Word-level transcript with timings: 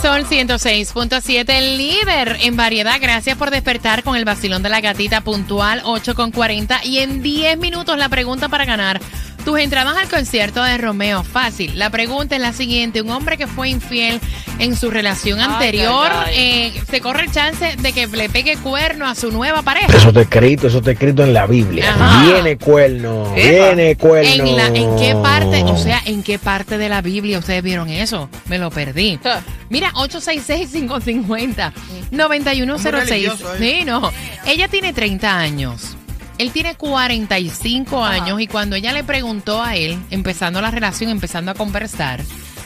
Sol 0.00 0.26
106.7, 0.26 1.48
el 1.48 1.78
líder 1.78 2.36
en 2.42 2.56
variedad. 2.56 2.98
Gracias 3.00 3.36
por 3.36 3.50
despertar 3.50 4.02
con 4.02 4.14
el 4.16 4.24
vacilón 4.24 4.62
de 4.62 4.68
la 4.68 4.80
gatita 4.80 5.22
puntual 5.22 5.80
8 5.84 6.14
con 6.14 6.32
40 6.32 6.84
y 6.84 6.98
en 6.98 7.22
10 7.22 7.58
minutos 7.58 7.96
la 7.96 8.08
pregunta 8.08 8.48
para 8.48 8.66
ganar. 8.66 9.00
Tus 9.46 9.58
entradas 9.60 9.96
al 9.96 10.08
concierto 10.08 10.60
de 10.62 10.76
Romeo, 10.76 11.22
fácil. 11.24 11.78
La 11.78 11.88
pregunta 11.88 12.34
es 12.34 12.42
la 12.42 12.52
siguiente. 12.52 13.00
Un 13.00 13.10
hombre 13.10 13.38
que 13.38 13.46
fue 13.46 13.68
infiel 13.70 14.20
en 14.58 14.74
su 14.76 14.90
relación 14.90 15.38
anterior, 15.40 16.10
ay, 16.12 16.34
eh, 16.36 16.72
se 16.90 17.00
corre 17.00 17.22
el 17.26 17.30
chance 17.30 17.76
de 17.78 17.92
que 17.92 18.08
le 18.08 18.28
pegue 18.28 18.56
cuerno 18.56 19.06
a 19.06 19.14
su 19.14 19.30
nueva 19.30 19.62
pareja. 19.62 19.86
Eso 19.96 20.08
está 20.08 20.22
escrito, 20.22 20.66
eso 20.66 20.78
está 20.78 20.90
escrito 20.90 21.22
en 21.22 21.32
la 21.32 21.46
Biblia. 21.46 21.94
Ajá. 21.94 22.24
Viene 22.32 22.58
cuerno, 22.58 23.32
Epa. 23.36 23.66
viene 23.66 23.96
cuerno. 23.96 24.46
¿En, 24.46 24.56
la- 24.56 24.66
¿En 24.66 24.96
qué 24.98 25.14
parte, 25.22 25.62
o 25.62 25.76
sea, 25.78 26.02
en 26.06 26.24
qué 26.24 26.40
parte 26.40 26.76
de 26.76 26.88
la 26.88 27.00
Biblia 27.00 27.38
ustedes 27.38 27.62
vieron 27.62 27.88
eso? 27.88 28.28
Me 28.46 28.58
lo 28.58 28.70
perdí. 28.70 29.20
Mira, 29.70 29.92
866-550-9106. 29.92 31.72
Muy 32.12 32.90
religioso, 32.90 33.54
¿eh? 33.54 33.58
Sí, 33.60 33.84
no. 33.84 34.10
Ella 34.44 34.66
tiene 34.68 34.92
30 34.92 35.38
años. 35.38 35.96
Él 36.38 36.52
tiene 36.52 36.74
45 36.74 38.04
años 38.04 38.40
y 38.40 38.46
cuando 38.46 38.76
ella 38.76 38.92
le 38.92 39.04
preguntó 39.04 39.62
a 39.62 39.76
él, 39.76 39.98
empezando 40.10 40.60
la 40.60 40.70
relación, 40.70 41.10
empezando 41.10 41.50
a 41.50 41.54
conversar, 41.54 42.22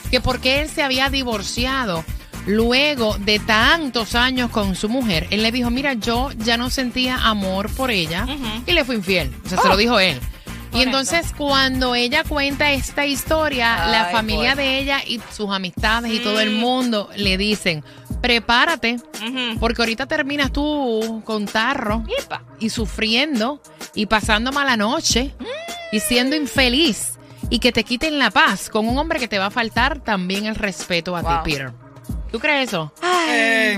que 0.09 0.19
por 0.19 0.41
qué 0.41 0.61
él 0.61 0.69
se 0.69 0.83
había 0.83 1.09
divorciado 1.09 2.03
luego 2.45 3.17
de 3.17 3.39
tantos 3.39 4.15
años 4.15 4.49
con 4.49 4.75
su 4.75 4.89
mujer, 4.89 5.27
él 5.31 5.41
le 5.43 5.51
dijo, 5.51 5.69
mira, 5.69 5.93
yo 5.93 6.31
ya 6.37 6.57
no 6.57 6.69
sentía 6.69 7.17
amor 7.27 7.73
por 7.73 7.91
ella 7.91 8.27
y 8.65 8.73
le 8.73 8.83
fui 8.83 8.95
infiel. 8.97 9.33
O 9.45 9.49
sea, 9.49 9.59
se 9.59 9.67
lo 9.67 9.77
dijo 9.77 9.99
él. 9.99 10.19
Y 10.73 10.81
entonces 10.81 11.33
cuando 11.37 11.95
ella 11.95 12.23
cuenta 12.23 12.71
esta 12.71 13.05
historia, 13.05 13.87
la 13.87 14.05
familia 14.05 14.55
boy. 14.55 14.63
de 14.63 14.79
ella 14.79 15.01
y 15.05 15.19
sus 15.33 15.49
amistades 15.49 16.13
y 16.13 16.19
todo 16.19 16.39
el 16.39 16.51
mundo 16.51 17.09
le 17.15 17.37
dicen, 17.37 17.83
prepárate, 18.21 18.97
porque 19.59 19.81
ahorita 19.81 20.05
terminas 20.05 20.51
tú 20.51 21.21
con 21.25 21.45
tarro 21.45 22.03
Epa. 22.19 22.43
y 22.59 22.69
sufriendo 22.69 23.61
y 23.95 24.05
pasando 24.05 24.51
mala 24.51 24.77
noche 24.77 25.33
y 25.91 25.99
siendo 25.99 26.35
infeliz 26.35 27.13
y 27.49 27.59
que 27.59 27.71
te 27.71 27.83
quiten 27.83 28.19
la 28.19 28.31
paz 28.31 28.69
con 28.69 28.87
un 28.87 28.97
hombre 28.97 29.19
que 29.19 29.27
te 29.27 29.39
va 29.39 29.47
a 29.47 29.51
faltar 29.51 29.99
también 30.03 30.45
el 30.45 30.55
respeto 30.55 31.15
a 31.17 31.21
Wow. 31.21 31.43
ti, 31.43 31.51
Peter. 31.51 31.71
¿Tú 32.31 32.39
crees 32.39 32.69
eso? 32.69 32.93
Eh, 33.29 33.77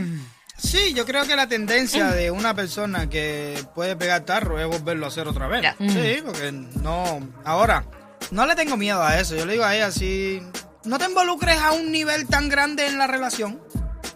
sí, 0.58 0.94
yo 0.94 1.06
creo 1.06 1.26
que 1.26 1.36
la 1.36 1.48
tendencia 1.48 2.12
de 2.12 2.30
una 2.30 2.54
persona 2.54 3.10
que 3.10 3.58
puede 3.74 3.96
pegar 3.96 4.26
tarro 4.26 4.60
es 4.60 4.68
volverlo 4.68 5.06
a 5.06 5.08
hacer 5.10 5.28
otra 5.28 5.48
vez. 5.48 5.64
Ya. 5.64 5.76
Sí, 5.80 6.22
porque 6.24 6.52
no. 6.52 7.20
Ahora, 7.46 7.86
no 8.30 8.46
le 8.46 8.56
tengo 8.56 8.78
miedo 8.78 9.02
a 9.02 9.20
eso. 9.20 9.36
Yo 9.36 9.46
le 9.48 9.54
digo 9.54 9.66
a 9.66 9.76
ella 9.76 9.90
si 9.92 10.40
no 10.86 11.00
te 11.00 11.06
involucres 11.06 11.58
a 11.60 11.72
un 11.72 11.92
nivel 11.92 12.28
tan 12.28 12.48
grande 12.50 12.86
en 12.86 13.00
la 13.00 13.08
relación, 13.08 13.60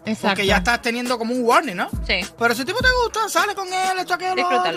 Exacto. 0.08 0.28
porque 0.28 0.46
ya 0.46 0.58
estás 0.58 0.82
teniendo 0.82 1.18
como 1.18 1.34
un 1.34 1.42
warning, 1.44 1.76
¿no? 1.76 1.88
Sí. 2.06 2.20
Pero 2.38 2.54
si 2.54 2.60
el 2.60 2.66
tipo 2.66 2.80
te 2.80 2.88
gusta, 3.04 3.28
sale 3.28 3.54
con 3.54 3.68
él, 3.68 3.98
esto, 3.98 4.14
aquello, 4.14 4.34
lo 4.36 4.46
otro, 4.46 4.72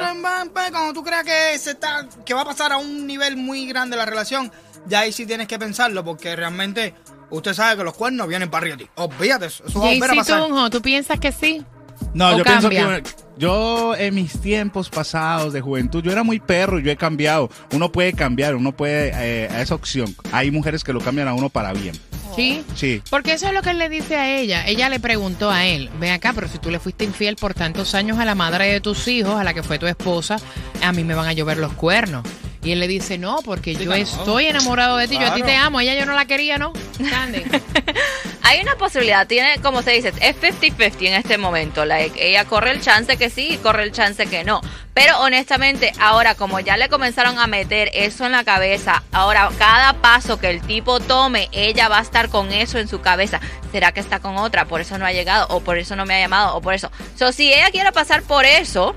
cuando 0.72 0.94
tú 0.94 1.04
creas 1.04 1.24
que 1.24 1.58
se 1.60 1.72
está, 1.72 2.08
que 2.26 2.34
va 2.34 2.42
a 2.42 2.46
pasar 2.46 2.72
a 2.72 2.78
un 2.78 3.06
nivel 3.08 3.38
muy 3.38 3.66
grande 3.68 3.98
la 3.98 4.06
relación, 4.06 4.52
ya 4.88 5.02
ahí 5.02 5.12
sí 5.12 5.26
tienes 5.26 5.48
que 5.48 5.60
pensarlo, 5.60 6.04
porque 6.04 6.36
realmente 6.36 6.94
usted 7.30 7.54
sabe 7.54 7.78
que 7.78 7.84
los 7.84 7.94
cuernos 7.96 8.28
vienen 8.28 8.50
para 8.50 8.64
arriba 8.64 8.78
de 8.78 8.86
ti. 8.86 8.92
Olvídate 8.96 9.48
eso, 9.48 9.64
eso 9.66 9.80
va 9.80 9.88
a 9.88 9.94
volver 9.94 10.12
a 10.12 10.14
JC 10.14 10.20
pasar. 10.20 10.44
Tunjo, 10.44 10.70
¿tú 10.70 10.82
piensas 10.82 11.20
que 11.20 11.32
sí? 11.32 11.66
No, 12.14 12.30
¿O 12.30 12.38
yo 12.38 12.44
cambia? 12.44 12.70
pienso 12.70 13.04
que 13.04 13.22
yo 13.38 13.96
en 13.96 14.14
mis 14.14 14.40
tiempos 14.40 14.90
pasados 14.90 15.54
de 15.54 15.62
juventud, 15.62 16.04
yo 16.04 16.12
era 16.12 16.24
muy 16.24 16.40
perro, 16.40 16.78
yo 16.80 16.92
he 16.92 16.98
cambiado. 16.98 17.50
Uno 17.74 17.92
puede 17.92 18.14
cambiar, 18.14 18.56
uno 18.56 18.72
puede, 18.72 19.12
eh, 19.16 19.50
a 19.50 19.62
esa 19.62 19.76
opción. 19.76 20.16
Hay 20.32 20.52
mujeres 20.52 20.84
que 20.84 20.94
lo 20.94 21.00
cambian 21.00 21.28
a 21.28 21.34
uno 21.34 21.50
para 21.50 21.74
bien. 21.74 21.96
Sí. 22.36 22.64
Sí. 22.76 23.02
Porque 23.10 23.34
eso 23.34 23.48
es 23.48 23.54
lo 23.54 23.62
que 23.62 23.72
él 23.72 23.78
le 23.78 23.90
dice 23.90 24.16
a 24.16 24.38
ella. 24.38 24.66
Ella 24.66 24.90
le 24.90 25.00
preguntó 25.00 25.52
a 25.52 25.66
él, 25.66 25.90
ven 26.00 26.12
acá, 26.12 26.32
pero 26.34 26.48
si 26.48 26.58
tú 26.58 26.72
le 26.72 26.80
fuiste 26.80 27.04
infiel 27.04 27.36
por 27.36 27.54
tantos 27.54 27.96
años 27.96 28.20
a 28.20 28.26
la 28.26 28.36
madre 28.36 28.72
de 28.72 28.82
tus 28.82 29.08
hijos, 29.08 29.36
a 29.36 29.44
la 29.44 29.54
que 29.54 29.64
fue 29.64 29.80
tu 29.80 29.88
esposa, 29.88 30.38
a 30.82 30.92
mí 30.92 31.04
me 31.04 31.14
van 31.16 31.28
a 31.28 31.34
llover 31.34 31.58
los 31.58 31.74
cuernos. 31.74 32.24
Y 32.64 32.74
él 32.74 32.80
le 32.80 32.88
dice, 32.88 33.18
no, 33.18 33.40
porque 33.44 33.74
yo 33.74 33.92
estoy 33.92 34.46
enamorado 34.46 34.98
de 34.98 35.08
ti, 35.08 35.18
yo 35.20 35.26
a 35.26 35.34
ti 35.34 35.42
te 35.42 35.56
amo, 35.56 35.80
ella 35.80 35.96
yo 35.96 36.06
no 36.06 36.14
la 36.14 36.26
quería, 36.26 36.60
¿no? 36.60 36.74
Hay 38.44 38.62
una 38.62 38.76
posibilidad, 38.76 39.26
tiene, 39.26 39.60
como 39.62 39.82
se 39.82 39.92
dice, 39.92 40.14
es 40.22 40.40
50-50 40.40 41.08
en 41.08 41.14
este 41.14 41.38
momento. 41.40 41.86
Like, 41.86 42.28
ella 42.28 42.46
corre 42.46 42.72
el 42.72 42.82
chance 42.82 43.18
que 43.18 43.30
sí 43.30 43.54
y 43.54 43.58
corre 43.58 43.84
el 43.84 43.92
chance 43.92 44.28
que 44.28 44.44
no. 44.44 44.62
Pero 44.94 45.20
honestamente, 45.22 45.94
ahora 46.00 46.36
como 46.36 46.60
ya 46.60 46.78
le 46.78 46.90
comenzaron 46.90 47.40
a 47.40 47.48
meter 47.48 47.90
eso 47.94 48.26
en 48.26 48.34
la 48.34 48.44
cabeza, 48.44 49.04
ahora 49.12 49.50
cada 49.58 49.94
paso 49.94 50.40
que 50.40 50.50
el 50.50 50.62
tipo 50.62 51.00
tome, 51.00 51.50
ella 51.54 51.88
va 51.88 52.00
a 52.00 52.02
estar 52.02 52.30
con 52.30 52.52
eso 52.52 52.78
en 52.78 52.88
su 52.88 53.02
cabeza. 53.02 53.40
¿Será 53.72 53.92
que 53.92 54.02
está 54.02 54.20
con 54.20 54.38
otra? 54.38 54.66
Por 54.66 54.82
eso 54.82 54.98
no 54.98 55.06
ha 55.06 55.14
llegado, 55.14 55.48
o 55.50 55.62
por 55.62 55.78
eso 55.78 55.96
no 55.96 56.06
me 56.06 56.16
ha 56.16 56.20
llamado, 56.20 56.58
o 56.58 56.62
por 56.62 56.74
eso. 56.74 56.92
So, 57.18 57.32
si 57.32 57.52
ella 57.52 57.72
quiere 57.72 57.92
pasar 57.92 58.22
por 58.22 58.46
eso, 58.46 58.96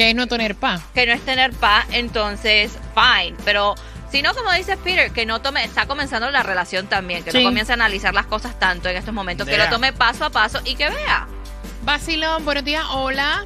que 0.00 0.08
es 0.08 0.14
no 0.16 0.26
tener 0.26 0.54
paz. 0.54 0.80
que 0.94 1.04
no 1.04 1.12
es 1.12 1.20
tener 1.26 1.52
paz, 1.52 1.84
entonces 1.92 2.78
fine. 2.94 3.36
Pero 3.44 3.74
si 4.10 4.22
no, 4.22 4.32
como 4.34 4.50
dice 4.52 4.78
Peter, 4.78 5.10
que 5.10 5.26
no 5.26 5.42
tome, 5.42 5.62
está 5.62 5.84
comenzando 5.86 6.30
la 6.30 6.42
relación 6.42 6.86
también, 6.86 7.22
que 7.22 7.30
Sí. 7.32 7.38
no 7.38 7.44
comience 7.50 7.72
a 7.72 7.74
analizar 7.74 8.14
las 8.14 8.24
cosas 8.24 8.58
tanto 8.58 8.88
en 8.88 8.96
estos 8.96 9.12
momentos, 9.12 9.46
que 9.46 9.56
Vea. 9.58 9.66
lo 9.66 9.70
tome 9.70 9.92
paso 9.92 10.24
a 10.24 10.30
paso 10.30 10.58
y 10.64 10.74
que 10.76 10.88
vea. 10.88 11.26
Vacilón, 11.82 12.46
buenos 12.46 12.64
días, 12.64 12.82
hola. 12.94 13.44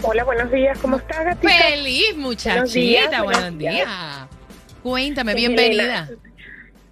Hola, 0.00 0.24
buenos 0.24 0.50
días. 0.50 0.78
¿Cómo 0.78 0.96
estás, 0.96 1.22
gatita? 1.22 1.52
Feliz 1.52 2.16
muchachita, 2.16 2.64
días, 2.64 3.08
buenos 3.22 3.24
buenos 3.42 3.58
días. 3.58 3.74
días. 3.74 3.88
Cuéntame, 4.82 5.32
Sí, 5.32 5.38
bienvenida. 5.38 5.82
Elena. 5.82 6.08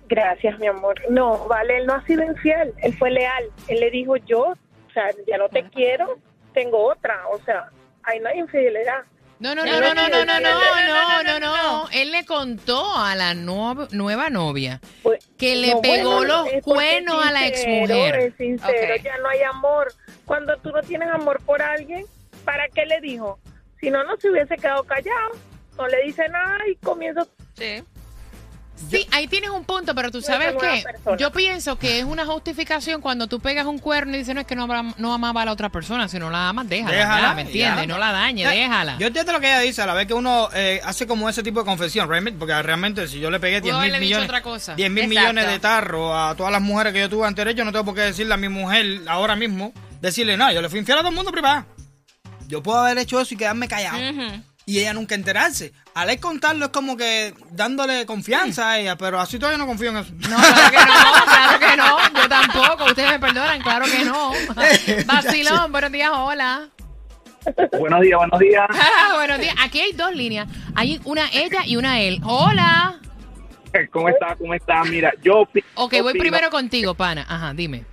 Gracias, 0.09 0.59
mi 0.59 0.67
amor. 0.67 1.01
No, 1.09 1.47
vale, 1.49 1.79
él 1.79 1.87
no 1.87 1.95
ha 1.95 2.05
sido 2.05 2.23
infiel. 2.23 2.75
Él 2.83 2.95
fue 2.99 3.11
leal. 3.11 3.45
Él 3.69 3.81
le 3.81 3.91
dijo, 3.91 4.17
yo, 4.19 4.41
o 4.49 4.93
sea, 4.93 5.05
ya 5.27 5.39
no 5.39 5.49
te 5.49 5.65
quiero, 5.71 6.19
tengo 6.53 6.91
otra. 6.93 7.23
O 7.33 7.41
sea, 7.45 7.71
ahí 8.07 8.21
no 8.21 8.29
hay 8.29 8.39
infidelidad. 8.39 9.03
No, 9.41 9.55
no, 9.55 9.65
No, 9.67 9.81
no, 9.81 9.95
no, 9.95 10.09
no, 10.09 10.09
no, 10.09 10.25
no, 10.25 10.41
no, 10.41 10.43
no, 10.43 11.23
no, 11.23 11.41
no, 11.41 11.57
no. 11.63 11.89
Él 11.93 12.13
le 12.13 12.25
contó 12.25 12.97
a 12.97 13.15
la 13.17 13.35
nueva, 13.35 13.89
nueva 13.91 14.31
novia 14.31 14.81
Pues, 15.03 15.29
que 15.37 15.57
le 15.57 15.75
no, 15.75 15.81
pegó 15.83 16.17
bueno, 16.17 16.45
los 16.45 16.63
cuernos 16.63 17.25
a 17.27 17.33
la 17.33 17.47
exmujer. 17.47 18.15
Es 18.17 18.35
sincero, 18.37 18.97
ya 19.03 19.19
no 19.19 19.29
hay 19.29 19.43
amor. 19.43 19.93
Cuando 20.25 20.57
tú 20.59 20.71
no 20.71 20.81
tienes 20.83 21.09
amor 21.11 21.41
por 21.45 21.61
alguien, 21.61 22.07
¿para 22.45 22.69
qué 22.69 22.87
le 22.87 23.01
dijo? 23.01 23.39
Si 23.81 23.91
no, 23.91 24.05
no 24.05 24.17
se 24.17 24.31
hubiese 24.31 24.57
quedado 24.57 24.85
callado. 24.85 25.33
No 25.77 25.89
le 25.89 26.03
dice 26.05 26.29
nada 26.29 26.59
y 26.71 26.77
comienza 26.77 27.27
Sí. 27.59 27.83
Sí, 28.91 29.07
ahí 29.13 29.29
tienes 29.29 29.51
un 29.51 29.65
punto, 29.65 29.95
pero 29.95 30.11
tú 30.11 30.21
sabes 30.21 30.53
que 30.61 30.83
persona. 30.83 31.17
yo 31.17 31.31
pienso 31.31 31.79
que 31.79 32.01
es 32.01 32.05
una 32.05 32.27
justificación 32.27 33.01
cuando 33.01 33.29
tú 33.29 33.39
pegas 33.41 33.67
un 33.67 33.79
cuerno 33.79 34.15
y 34.15 34.19
dices 34.19 34.35
no 34.35 34.41
es 34.41 34.47
que 34.47 34.57
no, 34.57 34.67
no 34.67 35.15
amaba 35.15 35.43
a 35.43 35.45
la 35.45 35.53
otra 35.53 35.69
persona, 35.69 36.09
si 36.09 36.19
no 36.19 36.29
la 36.31 36.49
amas, 36.49 36.69
déjala, 36.69 36.95
Déjala, 36.97 37.29
ya, 37.29 37.35
¿me 37.35 37.43
entiendes? 37.43 37.81
ya. 37.83 37.87
No 37.87 37.99
la 37.99 38.13
dañe, 38.13 38.47
déjala. 38.47 38.97
Yo 38.99 39.07
entiendo 39.07 39.33
lo 39.33 39.41
que 39.41 39.47
ella 39.47 39.61
dice, 39.61 39.83
a 39.83 39.87
la 39.87 39.95
vez 39.95 40.07
que 40.07 40.15
uno 40.15 40.49
eh, 40.55 40.81
hace 40.85 41.07
como 41.07 41.29
ese 41.29 41.43
tipo 41.43 41.61
de 41.61 41.67
confesión, 41.67 42.09
realmente, 42.09 42.39
porque 42.39 42.61
realmente 42.63 43.07
si 43.09 43.21
yo 43.21 43.31
le 43.31 43.39
pegué 43.41 43.61
10 43.61 43.63
Pudo 43.63 43.73
mil 43.75 43.91
haberle 43.91 43.99
dicho 44.01 44.09
millones, 44.09 44.29
otra 44.29 44.43
cosa. 44.43 44.75
10 44.75 44.91
mil 44.91 45.09
millones 45.09 45.47
de 45.47 45.59
tarros 45.61 46.11
a 46.15 46.35
todas 46.37 46.53
las 46.53 46.61
mujeres 46.63 46.93
que 46.93 47.01
yo 47.01 47.09
tuve 47.09 47.27
anterior, 47.27 47.55
yo 47.55 47.65
no 47.65 47.73
tengo 47.73 47.85
por 47.85 47.95
qué 47.95 48.03
decirle 48.03 48.35
a 48.35 48.37
mi 48.37 48.49
mujer 48.49 49.03
ahora 49.09 49.37
mismo, 49.37 49.73
decirle, 50.01 50.37
no, 50.37 50.51
yo 50.53 50.61
le 50.61 50.69
fui 50.69 50.81
infiel 50.81 50.99
a 50.99 51.01
todo 51.01 51.11
el 51.11 51.15
mundo 51.17 51.31
privado. 51.31 51.65
Yo 52.49 52.63
puedo 52.63 52.79
haber 52.79 52.99
hecho 52.99 53.21
eso 53.21 53.33
y 53.35 53.37
quedarme 53.37 53.69
callado. 53.69 53.97
Ujú. 53.99 54.43
Y 54.67 54.79
ella 54.81 54.95
nunca 54.95 55.15
enterarse. 55.15 55.73
Al 55.95 56.09
él 56.09 56.19
contarlo 56.21 56.65
es 56.67 56.71
como 56.71 56.97
que 56.97 57.35
dándole 57.51 58.07
confianza 58.07 58.71
a 58.71 58.79
ella, 58.79 58.97
pero 58.97 59.21
así 59.21 59.39
todavía 59.39 59.59
no 59.59 59.67
confío 59.67 59.91
en 59.91 59.99
eso. 59.99 60.13
No, 60.15 60.37
claro 60.37 60.71
que 60.71 60.77
no, 60.79 61.25
claro 61.27 61.59
que 61.59 61.77
no. 61.77 62.23
Yo 62.23 62.29
tampoco. 62.29 62.85
Ustedes 62.87 63.11
me 63.11 63.19
perdonan, 63.19 63.61
claro 63.61 63.85
que 63.85 64.05
no. 64.07 64.33
Vacilón, 65.07 65.71
buenos 65.71 65.93
días, 65.93 66.11
hola. 66.15 66.69
Buenos 67.79 68.01
días, 68.01 68.17
buenos 68.19 68.41
días. 68.41 68.67
buenos 69.15 69.39
días. 69.39 69.55
Aquí 69.63 69.81
hay 69.81 69.93
dos 69.93 70.15
líneas. 70.15 70.49
Hay 70.75 70.99
una 71.05 71.29
ella 71.33 71.61
y 71.67 71.77
una 71.77 72.01
él. 72.01 72.21
Hola. 72.25 72.99
¿Cómo 73.91 74.09
está? 74.09 74.35
¿Cómo 74.37 74.55
está? 74.55 74.83
Mira, 74.85 75.13
yo 75.23 75.43
opi- 75.43 75.63
Ok, 75.75 75.93
voy 76.01 76.15
opino- 76.15 76.21
primero 76.21 76.49
contigo, 76.51 76.95
pana. 76.95 77.27
Ajá, 77.29 77.53
dime. 77.53 77.85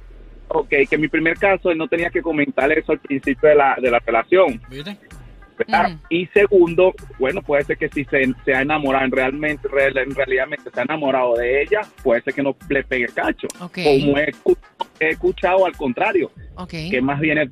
Ok, 0.47 0.69
que 0.69 0.87
en 0.91 1.01
mi 1.01 1.07
primer 1.09 1.37
caso 1.37 1.69
él 1.71 1.77
no 1.77 1.87
tenía 1.89 2.09
que 2.09 2.21
comentar 2.21 2.71
eso 2.71 2.91
al 2.93 2.99
principio 2.99 3.49
de 3.49 3.55
la, 3.55 3.75
de 3.81 3.89
la 3.91 3.99
relación. 3.99 4.61
¿Viste? 4.69 4.97
Y 6.09 6.25
segundo, 6.27 6.93
bueno, 7.19 7.41
puede 7.41 7.63
ser 7.63 7.77
que 7.77 7.89
si 7.89 8.03
se, 8.05 8.33
se 8.45 8.53
ha 8.53 8.61
enamorado 8.61 9.05
en 9.05 9.11
realmente, 9.11 9.67
real- 9.67 9.97
en 9.97 10.15
realidad 10.15 10.47
se 10.73 10.79
ha 10.79 10.83
enamorado 10.83 11.35
de 11.35 11.61
ella, 11.63 11.81
puede 12.03 12.21
ser 12.21 12.33
que 12.33 12.43
no 12.43 12.55
le 12.69 12.83
pegue 12.83 13.05
el 13.05 13.13
cacho. 13.13 13.47
Ok. 13.59 13.79
Como 13.83 14.17
he, 14.17 14.31
escu- 14.31 14.57
he 14.99 15.09
escuchado 15.09 15.65
al 15.65 15.75
contrario, 15.75 16.31
Ok. 16.55 16.71
que 16.89 17.01
más 17.01 17.19
bien 17.19 17.37
el, 17.37 17.51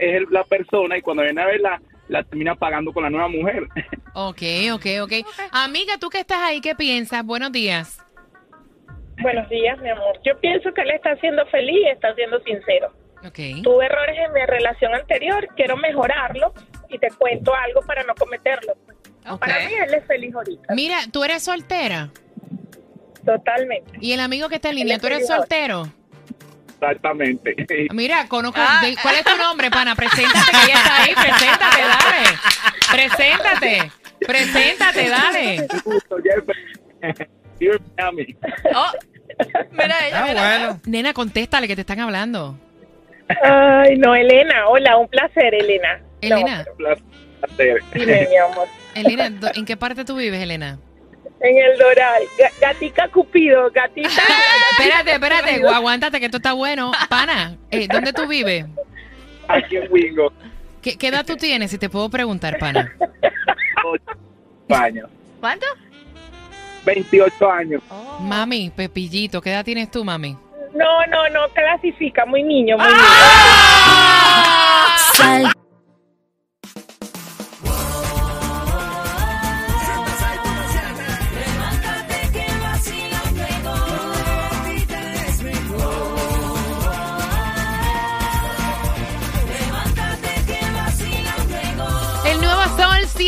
es 0.00 0.14
el- 0.14 0.26
la 0.30 0.44
persona 0.44 0.96
y 0.98 1.02
cuando 1.02 1.22
viene 1.22 1.40
a 1.40 1.46
verla, 1.46 1.82
la 2.08 2.22
termina 2.24 2.54
pagando 2.54 2.92
con 2.92 3.02
la 3.04 3.10
nueva 3.10 3.28
mujer. 3.28 3.66
Ok, 4.14 4.42
ok, 4.74 4.86
ok. 5.04 5.12
Amiga, 5.52 5.94
tú 5.98 6.10
que 6.10 6.18
estás 6.20 6.36
ahí, 6.42 6.60
¿qué 6.60 6.74
piensas? 6.74 7.24
Buenos 7.24 7.50
días. 7.50 7.98
Buenos 9.22 9.48
días, 9.48 9.78
mi 9.80 9.88
amor. 9.88 10.18
Yo 10.22 10.38
pienso 10.38 10.72
que 10.74 10.82
él 10.82 10.90
está 10.90 11.16
siendo 11.16 11.46
feliz 11.46 11.78
y 11.82 11.88
está 11.88 12.14
siendo 12.14 12.38
sincero. 12.40 12.92
Ok. 13.24 13.62
Tuve 13.62 13.86
errores 13.86 14.16
en 14.26 14.32
mi 14.34 14.44
relación 14.44 14.94
anterior, 14.94 15.48
quiero 15.56 15.76
mejorarlo 15.78 16.52
y 16.92 16.98
te 16.98 17.08
cuento 17.10 17.54
algo 17.54 17.80
para 17.82 18.02
no 18.04 18.14
cometerlo. 18.14 18.74
Para 19.38 19.58
mí 19.66 19.72
él 19.74 19.94
es 19.94 20.04
feliz 20.06 20.34
ahorita, 20.34 20.74
Mira, 20.74 20.98
tú 21.12 21.22
eres 21.24 21.42
soltera. 21.44 22.10
totalmente. 23.24 23.92
Y 24.00 24.12
el 24.12 24.20
amigo 24.20 24.48
que 24.48 24.56
está 24.56 24.70
en 24.70 24.76
línea, 24.76 24.98
¿tú 24.98 25.06
eres 25.06 25.26
soltero? 25.26 25.88
Exactamente. 26.80 27.54
Mira, 27.92 28.26
conozco. 28.28 28.58
Ah. 28.60 28.82
¿Cuál 29.02 29.14
es 29.14 29.24
tu 29.24 29.36
nombre, 29.36 29.70
pana? 29.70 29.94
Preséntate, 29.94 30.50
que 30.50 30.64
ella 30.70 30.74
está 30.74 31.02
ahí. 31.02 31.14
Preséntate, 31.14 31.82
dale. 31.82 32.38
Preséntate. 32.90 33.92
Preséntate, 34.26 35.08
dale. 35.08 35.68
Oh, 38.74 38.90
mira 39.70 40.06
ella, 40.08 40.18
Ah, 40.24 40.26
mira. 40.28 40.40
bueno. 40.58 40.80
Nena, 40.86 41.12
contéstale 41.14 41.68
que 41.68 41.76
te 41.76 41.82
están 41.82 42.00
hablando. 42.00 42.58
Ay, 43.42 43.96
no, 43.98 44.14
Elena. 44.16 44.68
Hola, 44.68 44.96
un 44.96 45.06
placer, 45.08 45.54
Elena. 45.54 46.00
No, 46.22 46.36
Elena, 46.36 46.64
Placer. 46.76 47.82
dime, 47.94 48.28
mi 48.30 48.36
amor. 48.36 48.68
Elena, 48.94 49.50
¿en 49.54 49.64
qué 49.64 49.76
parte 49.76 50.04
tú 50.04 50.16
vives, 50.16 50.40
Elena? 50.42 50.78
En 51.40 51.58
el 51.58 51.76
Doral. 51.78 52.22
Ga- 52.38 52.52
Gatica 52.60 53.08
Cupido, 53.08 53.68
gatita. 53.72 54.08
Espérate, 54.78 55.12
espérate, 55.12 55.60
gu- 55.60 55.72
aguántate 55.74 56.20
que 56.20 56.26
esto 56.26 56.36
está 56.36 56.52
bueno. 56.52 56.92
Pana, 57.08 57.56
eh, 57.70 57.88
¿dónde 57.90 58.12
tú 58.12 58.26
vives? 58.28 58.66
Aquí 59.48 59.76
en 59.76 59.90
Wingo, 59.92 60.32
¿Qué, 60.80 60.96
qué 60.96 61.08
edad 61.08 61.24
tú 61.26 61.36
tienes, 61.36 61.70
si 61.70 61.78
te 61.78 61.88
puedo 61.88 62.08
preguntar, 62.08 62.58
pana? 62.58 62.92
ocho 63.84 64.12
años. 64.80 65.08
¿Cuánto? 65.40 65.66
28 66.84 67.50
años. 67.50 67.82
Oh. 67.90 68.18
Mami, 68.20 68.70
Pepillito, 68.70 69.40
¿qué 69.40 69.50
edad 69.50 69.64
tienes 69.64 69.90
tú, 69.90 70.04
mami? 70.04 70.36
No, 70.74 71.06
no, 71.06 71.28
no 71.30 71.48
clasifica. 71.54 72.24
Muy 72.26 72.42
niño, 72.42 72.76
muy 72.78 72.86
niño. 72.86 72.98
El 75.24 75.46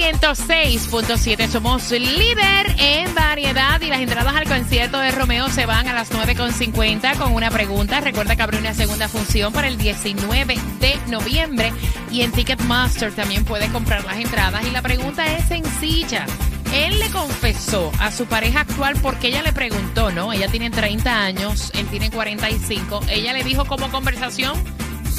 106.7. 0.04 1.48
Somos 1.48 1.90
líder 1.90 2.74
en 2.78 3.14
variedad 3.14 3.80
y 3.80 3.86
las 3.86 4.00
entradas 4.00 4.34
al 4.34 4.46
concierto 4.46 4.98
de 4.98 5.10
Romeo 5.10 5.48
se 5.48 5.64
van 5.64 5.88
a 5.88 5.94
las 5.94 6.12
9.50 6.12 7.16
con 7.16 7.32
una 7.32 7.50
pregunta. 7.50 8.02
Recuerda 8.02 8.36
que 8.36 8.42
abre 8.42 8.58
una 8.58 8.74
segunda 8.74 9.08
función 9.08 9.50
para 9.54 9.66
el 9.66 9.78
19 9.78 10.58
de 10.78 10.96
noviembre 11.08 11.72
y 12.10 12.20
en 12.20 12.32
Ticketmaster 12.32 13.14
también 13.14 13.46
puede 13.46 13.68
comprar 13.70 14.04
las 14.04 14.18
entradas. 14.18 14.66
Y 14.66 14.72
la 14.72 14.82
pregunta 14.82 15.24
es 15.38 15.48
sencilla. 15.48 16.26
Él 16.74 16.98
le 16.98 17.08
confesó 17.08 17.90
a 17.98 18.12
su 18.12 18.26
pareja 18.26 18.60
actual 18.60 18.98
porque 19.00 19.28
ella 19.28 19.42
le 19.42 19.54
preguntó, 19.54 20.10
¿no? 20.10 20.34
Ella 20.34 20.48
tiene 20.48 20.68
30 20.68 21.18
años, 21.18 21.72
él 21.74 21.86
tiene 21.86 22.10
45. 22.10 23.00
Ella 23.08 23.32
le 23.32 23.42
dijo 23.42 23.64
como 23.64 23.90
conversación 23.90 24.52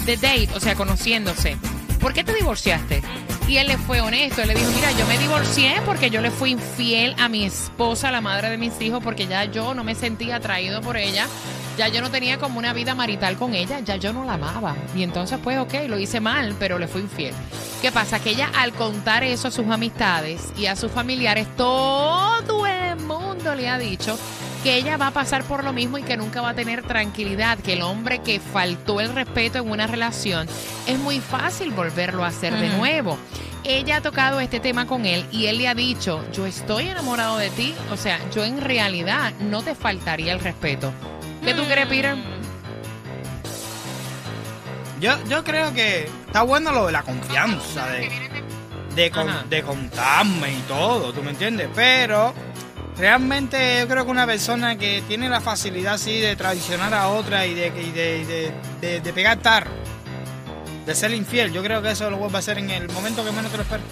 de 0.05 0.15
date, 0.15 0.49
o 0.53 0.59
sea, 0.59 0.75
conociéndose. 0.75 1.57
¿Por 1.99 2.13
qué 2.13 2.23
te 2.23 2.35
divorciaste? 2.35 3.01
Y 3.47 3.57
él 3.57 3.67
le 3.67 3.77
fue 3.77 4.01
honesto, 4.01 4.41
él 4.41 4.47
le 4.47 4.55
dijo, 4.55 4.71
mira, 4.71 4.91
yo 4.93 5.05
me 5.05 5.19
divorcié 5.19 5.75
porque 5.85 6.09
yo 6.09 6.19
le 6.19 6.31
fui 6.31 6.51
infiel 6.51 7.15
a 7.19 7.29
mi 7.29 7.45
esposa, 7.45 8.09
la 8.09 8.19
madre 8.19 8.49
de 8.49 8.57
mis 8.57 8.81
hijos, 8.81 9.03
porque 9.03 9.27
ya 9.27 9.45
yo 9.45 9.75
no 9.75 9.83
me 9.83 9.93
sentía 9.93 10.37
atraído 10.37 10.81
por 10.81 10.97
ella, 10.97 11.27
ya 11.77 11.87
yo 11.87 12.01
no 12.01 12.09
tenía 12.09 12.39
como 12.39 12.57
una 12.57 12.73
vida 12.73 12.95
marital 12.95 13.37
con 13.37 13.53
ella, 13.53 13.81
ya 13.81 13.97
yo 13.97 14.13
no 14.13 14.25
la 14.25 14.33
amaba. 14.33 14.75
Y 14.95 15.03
entonces, 15.03 15.37
pues, 15.43 15.59
ok, 15.59 15.73
lo 15.87 15.99
hice 15.99 16.19
mal, 16.19 16.55
pero 16.57 16.79
le 16.79 16.87
fui 16.87 17.01
infiel. 17.01 17.35
¿Qué 17.83 17.91
pasa? 17.91 18.19
Que 18.19 18.31
ella 18.31 18.49
al 18.57 18.73
contar 18.73 19.23
eso 19.23 19.47
a 19.47 19.51
sus 19.51 19.67
amistades 19.67 20.41
y 20.57 20.65
a 20.65 20.75
sus 20.75 20.91
familiares, 20.91 21.47
todo 21.55 22.65
el 22.65 22.95
mundo 22.97 23.53
le 23.53 23.69
ha 23.69 23.77
dicho 23.77 24.17
que 24.65 24.77
ella 24.77 24.97
va 24.97 25.07
a 25.07 25.11
pasar 25.11 25.43
por 25.43 25.63
lo 25.63 25.73
mismo 25.73 25.99
y 25.99 26.01
que 26.01 26.17
nunca 26.17 26.41
va 26.41 26.49
a 26.49 26.53
tener 26.55 26.81
tranquilidad, 26.81 27.59
que 27.59 27.73
el 27.73 27.83
hombre 27.83 28.17
que 28.23 28.39
faltó 28.39 28.99
el 28.99 29.13
respeto 29.13 29.59
en 29.59 29.69
una 29.69 29.85
relación 29.85 30.47
es 30.87 30.97
muy 30.97 31.19
fácil 31.19 31.69
volverlo 31.71 32.23
a 32.23 32.29
hacer 32.29 32.51
de 32.55 32.69
nuevo. 32.69 33.15
Ella 33.63 33.97
ha 33.97 34.01
tocado 34.01 34.39
este 34.39 34.59
tema 34.59 34.87
con 34.87 35.05
él 35.05 35.23
y 35.31 35.45
él 35.45 35.59
le 35.59 35.67
ha 35.67 35.75
dicho, 35.75 36.25
yo 36.33 36.47
estoy 36.47 36.87
enamorado 36.87 37.37
de 37.37 37.51
ti, 37.51 37.75
o 37.91 37.95
sea, 37.97 38.19
yo 38.33 38.43
en 38.43 38.59
realidad 38.59 39.33
no 39.39 39.61
te 39.61 39.75
faltaría 39.75 40.33
el 40.33 40.39
respeto. 40.39 40.91
¿Qué 41.43 41.53
tú 41.53 41.63
crees, 41.65 41.85
Peter? 41.85 42.15
Yo, 44.99 45.11
yo 45.29 45.43
creo 45.43 45.73
que 45.75 46.09
está 46.25 46.41
bueno 46.41 46.71
lo 46.71 46.87
de 46.87 46.91
la 46.91 47.03
confianza, 47.03 47.85
de, 47.87 48.09
de, 48.95 49.11
con- 49.11 49.47
de 49.47 49.61
contarme 49.61 50.53
y 50.53 50.61
todo, 50.67 51.13
¿tú 51.13 51.21
me 51.21 51.29
entiendes? 51.31 51.69
Pero 51.75 52.33
realmente 52.97 53.79
yo 53.79 53.87
creo 53.87 54.05
que 54.05 54.11
una 54.11 54.25
persona 54.25 54.77
que 54.77 55.03
tiene 55.07 55.29
la 55.29 55.41
facilidad 55.41 55.95
así 55.95 56.19
de 56.19 56.35
traicionar 56.35 56.93
a 56.93 57.09
otra 57.09 57.45
y 57.45 57.53
de, 57.53 57.71
de, 57.71 58.51
de, 58.81 59.01
de- 59.01 59.13
pegar 59.13 59.37
tarro, 59.37 59.71
de 60.85 60.95
ser 60.95 61.11
infiel, 61.13 61.51
yo 61.51 61.61
creo 61.63 61.81
que 61.81 61.91
eso 61.91 62.09
lo 62.09 62.17
vuelve 62.17 62.37
a 62.37 62.39
hacer 62.39 62.57
en 62.57 62.69
el 62.69 62.87
momento 62.89 63.23
que 63.25 63.31
menos 63.31 63.51
te 63.51 63.57
lo 63.57 63.63
esperes. 63.63 63.85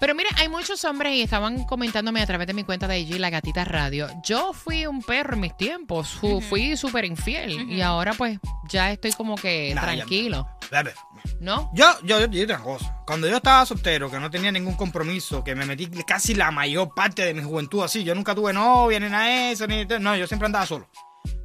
Pero 0.00 0.14
mira, 0.14 0.30
hay 0.38 0.48
muchos 0.48 0.82
hombres 0.86 1.12
y 1.14 1.20
estaban 1.22 1.64
comentándome 1.64 2.22
a 2.22 2.26
través 2.26 2.46
de 2.46 2.54
mi 2.54 2.64
cuenta 2.64 2.88
de 2.88 2.98
IG, 3.00 3.18
La 3.20 3.28
Gatita 3.28 3.64
Radio. 3.66 4.08
Yo 4.24 4.52
fui 4.54 4.86
un 4.86 5.02
perro 5.02 5.34
en 5.34 5.40
mis 5.40 5.54
tiempos, 5.56 6.08
fu- 6.08 6.40
fui 6.40 6.74
súper 6.76 7.04
infiel 7.04 7.70
y 7.70 7.82
ahora 7.82 8.14
pues 8.14 8.38
ya 8.68 8.90
estoy 8.90 9.12
como 9.12 9.36
que 9.36 9.72
Nah, 9.74 9.82
ya- 9.82 9.86
tranquilo, 9.86 10.48
Bebe. 10.70 10.94
¿no? 11.40 11.70
Yo, 11.74 11.86
yo, 12.02 12.18
yo, 12.20 12.26
yo 12.28 12.44
una 12.44 12.58
cosa. 12.62 12.96
Cuando 13.06 13.28
yo 13.28 13.36
estaba 13.36 13.66
soltero, 13.66 14.10
que 14.10 14.18
no 14.18 14.30
tenía 14.30 14.50
ningún 14.50 14.74
compromiso, 14.74 15.44
que 15.44 15.54
me 15.54 15.66
metí 15.66 15.86
casi 16.06 16.34
la 16.34 16.50
mayor 16.50 16.94
parte 16.94 17.22
de 17.24 17.34
mi 17.34 17.42
juventud 17.42 17.82
así, 17.82 18.02
yo 18.02 18.14
nunca 18.14 18.34
tuve 18.34 18.52
novia, 18.54 18.98
ni 19.00 19.08
nada 19.10 19.26
de 19.26 19.50
eso, 19.52 19.66
ni 19.66 19.84
no, 19.84 20.16
yo 20.16 20.26
siempre 20.26 20.46
andaba 20.46 20.64
solo. 20.64 20.88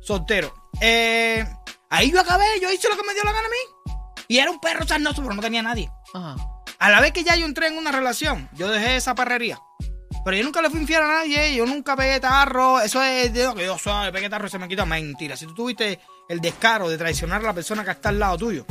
Soltero. 0.01 0.53
Eh, 0.79 1.45
ahí 1.89 2.11
yo 2.11 2.21
acabé, 2.21 2.45
yo 2.61 2.71
hice 2.71 2.87
lo 2.87 2.95
que 2.95 3.03
me 3.05 3.13
dio 3.13 3.23
la 3.23 3.33
gana 3.33 3.47
a 3.47 3.49
mí. 3.49 3.95
Y 4.27 4.37
era 4.37 4.49
un 4.49 4.59
perro 4.59 4.87
sarnoso, 4.87 5.21
pero 5.21 5.33
no 5.35 5.41
tenía 5.41 5.61
nadie. 5.61 5.91
Ajá. 6.13 6.35
A 6.79 6.89
la 6.89 7.01
vez 7.01 7.11
que 7.13 7.23
ya 7.23 7.35
yo 7.35 7.45
entré 7.45 7.67
en 7.67 7.77
una 7.77 7.91
relación, 7.91 8.49
yo 8.53 8.69
dejé 8.69 8.95
esa 8.97 9.13
perrería. 9.15 9.59
Pero 10.23 10.37
yo 10.37 10.43
nunca 10.43 10.61
le 10.61 10.69
fui 10.71 10.81
infiel 10.81 11.03
a 11.03 11.07
nadie, 11.07 11.55
yo 11.55 11.65
nunca 11.65 11.95
pegué 11.95 12.19
tarro. 12.19 12.81
Eso 12.81 13.01
es 13.03 13.31
de 13.31 13.45
lo 13.45 13.53
que 13.53 13.65
yo 13.65 13.77
soy, 13.77 14.11
pegué 14.11 14.27
tarro 14.29 14.47
y 14.47 14.49
se 14.49 14.57
me 14.57 14.67
quita. 14.67 14.83
Mentira. 14.85 15.37
Si 15.37 15.45
tú 15.45 15.53
tuviste 15.53 15.99
el 16.27 16.41
descaro 16.41 16.89
de 16.89 16.97
traicionar 16.97 17.41
a 17.41 17.43
la 17.43 17.53
persona 17.53 17.83
que 17.83 17.91
está 17.91 18.09
al 18.09 18.17
lado 18.17 18.35
tuyo, 18.37 18.65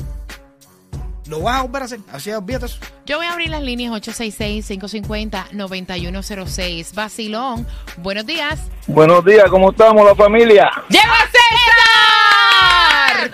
lo 1.28 1.40
vas 1.40 1.60
a 1.60 1.62
volver 1.62 1.82
a 1.82 1.84
hacer. 1.84 2.00
Así 2.12 2.30
es, 2.30 2.36
olvídate 2.36 2.66
eso. 2.66 2.78
Yo 3.06 3.18
voy 3.18 3.26
a 3.26 3.32
abrir 3.32 3.50
las 3.50 3.62
líneas 3.62 3.92
866-550-9106. 3.92 6.92
Basilón, 6.92 7.68
buenos 7.98 8.26
días. 8.26 8.58
Buenos 8.88 9.24
días, 9.24 9.44
¿cómo 9.48 9.70
estamos 9.70 10.04
la 10.04 10.16
familia? 10.16 10.68
¡Llegó 10.88 11.14
César! 11.30 12.13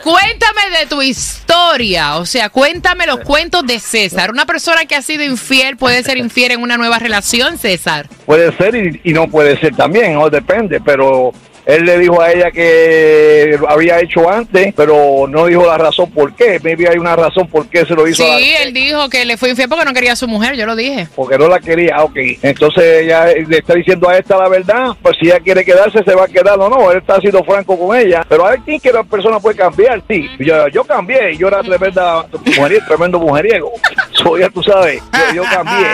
Cuéntame 0.03 0.79
de 0.81 0.87
tu 0.87 1.03
historia, 1.03 2.17
o 2.17 2.27
sea, 2.27 2.49
cuéntame 2.49 3.07
los 3.07 3.21
cuentos 3.21 3.67
de 3.67 3.79
César. 3.79 4.31
Una 4.31 4.47
persona 4.47 4.87
que 4.87 4.95
ha 4.95 5.03
sido 5.03 5.23
infiel 5.25 5.77
puede 5.77 6.03
ser 6.03 6.17
infiel 6.17 6.53
en 6.53 6.63
una 6.63 6.77
nueva 6.77 6.99
relación, 6.99 7.59
César. 7.59 8.09
Puede 8.25 8.57
ser 8.57 8.75
y, 8.75 9.01
y 9.05 9.13
no 9.13 9.29
puede 9.29 9.59
ser 9.61 9.77
también, 9.77 10.15
no 10.15 10.31
depende, 10.31 10.81
pero 10.81 11.33
él 11.71 11.85
le 11.85 11.99
dijo 11.99 12.21
a 12.21 12.33
ella 12.33 12.51
que 12.51 13.57
lo 13.59 13.69
había 13.71 14.01
hecho 14.01 14.29
antes, 14.31 14.73
pero 14.77 15.27
no 15.29 15.47
dijo 15.47 15.67
la 15.67 15.79
razón 15.79 16.11
por 16.11 16.35
qué. 16.35 16.61
Maybe 16.63 16.89
hay 16.89 16.99
una 16.99 17.17
razón 17.17 17.49
por 17.49 17.69
qué 17.69 17.85
se 17.87 17.95
lo 17.95 18.07
hizo. 18.09 18.25
a 18.25 18.29
la- 18.29 18.39
Sí, 18.39 18.53
él 18.63 18.73
dijo 18.73 19.09
que 19.09 19.25
le 19.25 19.37
fue 19.37 19.51
infiel 19.51 19.69
porque 19.69 19.85
no 19.85 19.93
quería 19.93 20.13
a 20.13 20.17
su 20.17 20.29
mujer, 20.29 20.57
yo 20.57 20.67
lo 20.67 20.77
dije. 20.77 21.09
porque 21.15 21.39
no 21.39 21.49
la 21.49 21.61
quería, 21.61 22.03
ok. 22.03 22.17
Entonces 22.43 23.03
ella 23.05 23.27
le 23.27 23.59
está 23.59 23.75
diciendo 23.75 24.09
a 24.09 24.17
esta 24.19 24.37
la 24.37 24.49
verdad, 24.49 24.97
pues 25.03 25.17
si 25.21 25.27
ella 25.27 25.41
quiere 25.41 25.65
quedarse, 25.65 26.03
se 26.03 26.15
va 26.15 26.25
a 26.25 26.29
quedar 26.29 26.59
o 26.59 26.69
no. 26.69 26.91
Él 26.91 26.99
está 26.99 27.21
siendo 27.21 27.43
franco 27.45 27.79
con 27.79 27.97
ella. 27.97 28.25
Pero 28.29 28.47
hay 28.47 28.59
quien 28.61 28.81
que 28.81 28.93
la 28.93 29.03
persona 29.05 29.39
puede 29.39 29.57
cambiar, 29.57 30.03
sí. 30.09 30.29
Yo, 30.39 30.69
yo 30.69 30.85
cambié, 30.85 31.37
yo 31.37 31.49
era 31.49 31.61
tremenda 31.63 32.27
mujeriego, 32.57 32.85
tremendo 32.87 33.19
mujeriego. 33.19 33.73
So, 34.13 34.37
ya 34.37 34.51
tú 34.51 34.63
sabes, 34.63 35.01
yo, 35.31 35.35
yo 35.37 35.43
cambié. 35.45 35.87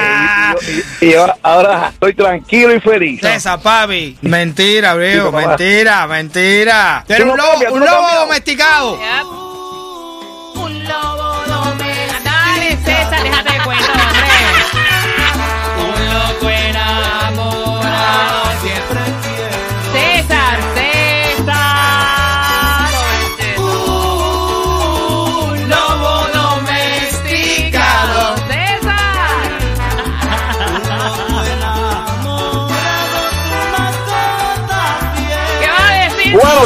Y, 1.01 1.07
y- 1.07 1.09
y 1.09 1.13
yo 1.13 1.27
ahora 1.43 1.91
estoy 1.93 2.13
tranquilo 2.13 2.75
y 2.75 2.81
feliz. 2.81 3.21
César, 3.21 3.61
papi. 3.63 4.17
Mentira, 4.23 4.95
Sí, 4.95 4.99
viejo. 4.99 5.31
Mentira, 5.67 6.07
mentira. 6.07 7.05
Tú 7.07 7.13
eres 7.13 7.27
un 7.27 7.37
lobo, 7.37 7.75
un 7.75 7.81
lobo 7.81 8.09
domesticado. 8.21 8.99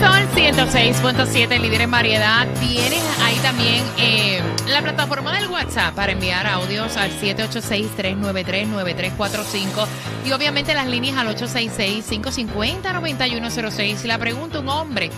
Sol 0.00 0.28
106.7, 0.36 1.60
líder 1.60 1.80
en 1.80 1.90
variedad. 1.90 2.46
Tienen 2.60 3.02
ahí 3.24 3.34
también 3.42 3.82
eh, 3.98 4.40
la 4.68 4.80
plataforma 4.80 5.36
del 5.36 5.48
WhatsApp 5.48 5.92
para 5.94 6.12
enviar 6.12 6.46
audios 6.46 6.96
al 6.96 7.10
786-393-9345 7.20 9.88
y 10.24 10.30
obviamente 10.30 10.72
las 10.74 10.86
líneas 10.86 11.16
al 11.16 11.36
866-550-9106. 11.36 13.96
Si 13.96 14.06
la 14.06 14.18
pregunta 14.18 14.60
un 14.60 14.68
hombre 14.68 15.10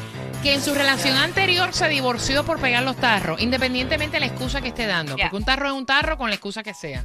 que 0.42 0.54
en 0.54 0.62
su 0.62 0.72
relación 0.72 1.18
anterior 1.18 1.74
se 1.74 1.86
divorció 1.88 2.44
por 2.44 2.58
pegar 2.58 2.82
los 2.82 2.96
tarros, 2.96 3.38
independientemente 3.42 4.16
de 4.16 4.20
la 4.20 4.26
excusa 4.26 4.62
que 4.62 4.68
esté 4.68 4.86
dando. 4.86 5.14
Porque 5.16 5.36
un 5.36 5.44
tarro 5.44 5.66
es 5.66 5.74
un 5.74 5.84
tarro 5.84 6.16
con 6.16 6.30
la 6.30 6.36
excusa 6.36 6.62
que 6.62 6.72
sea. 6.72 7.04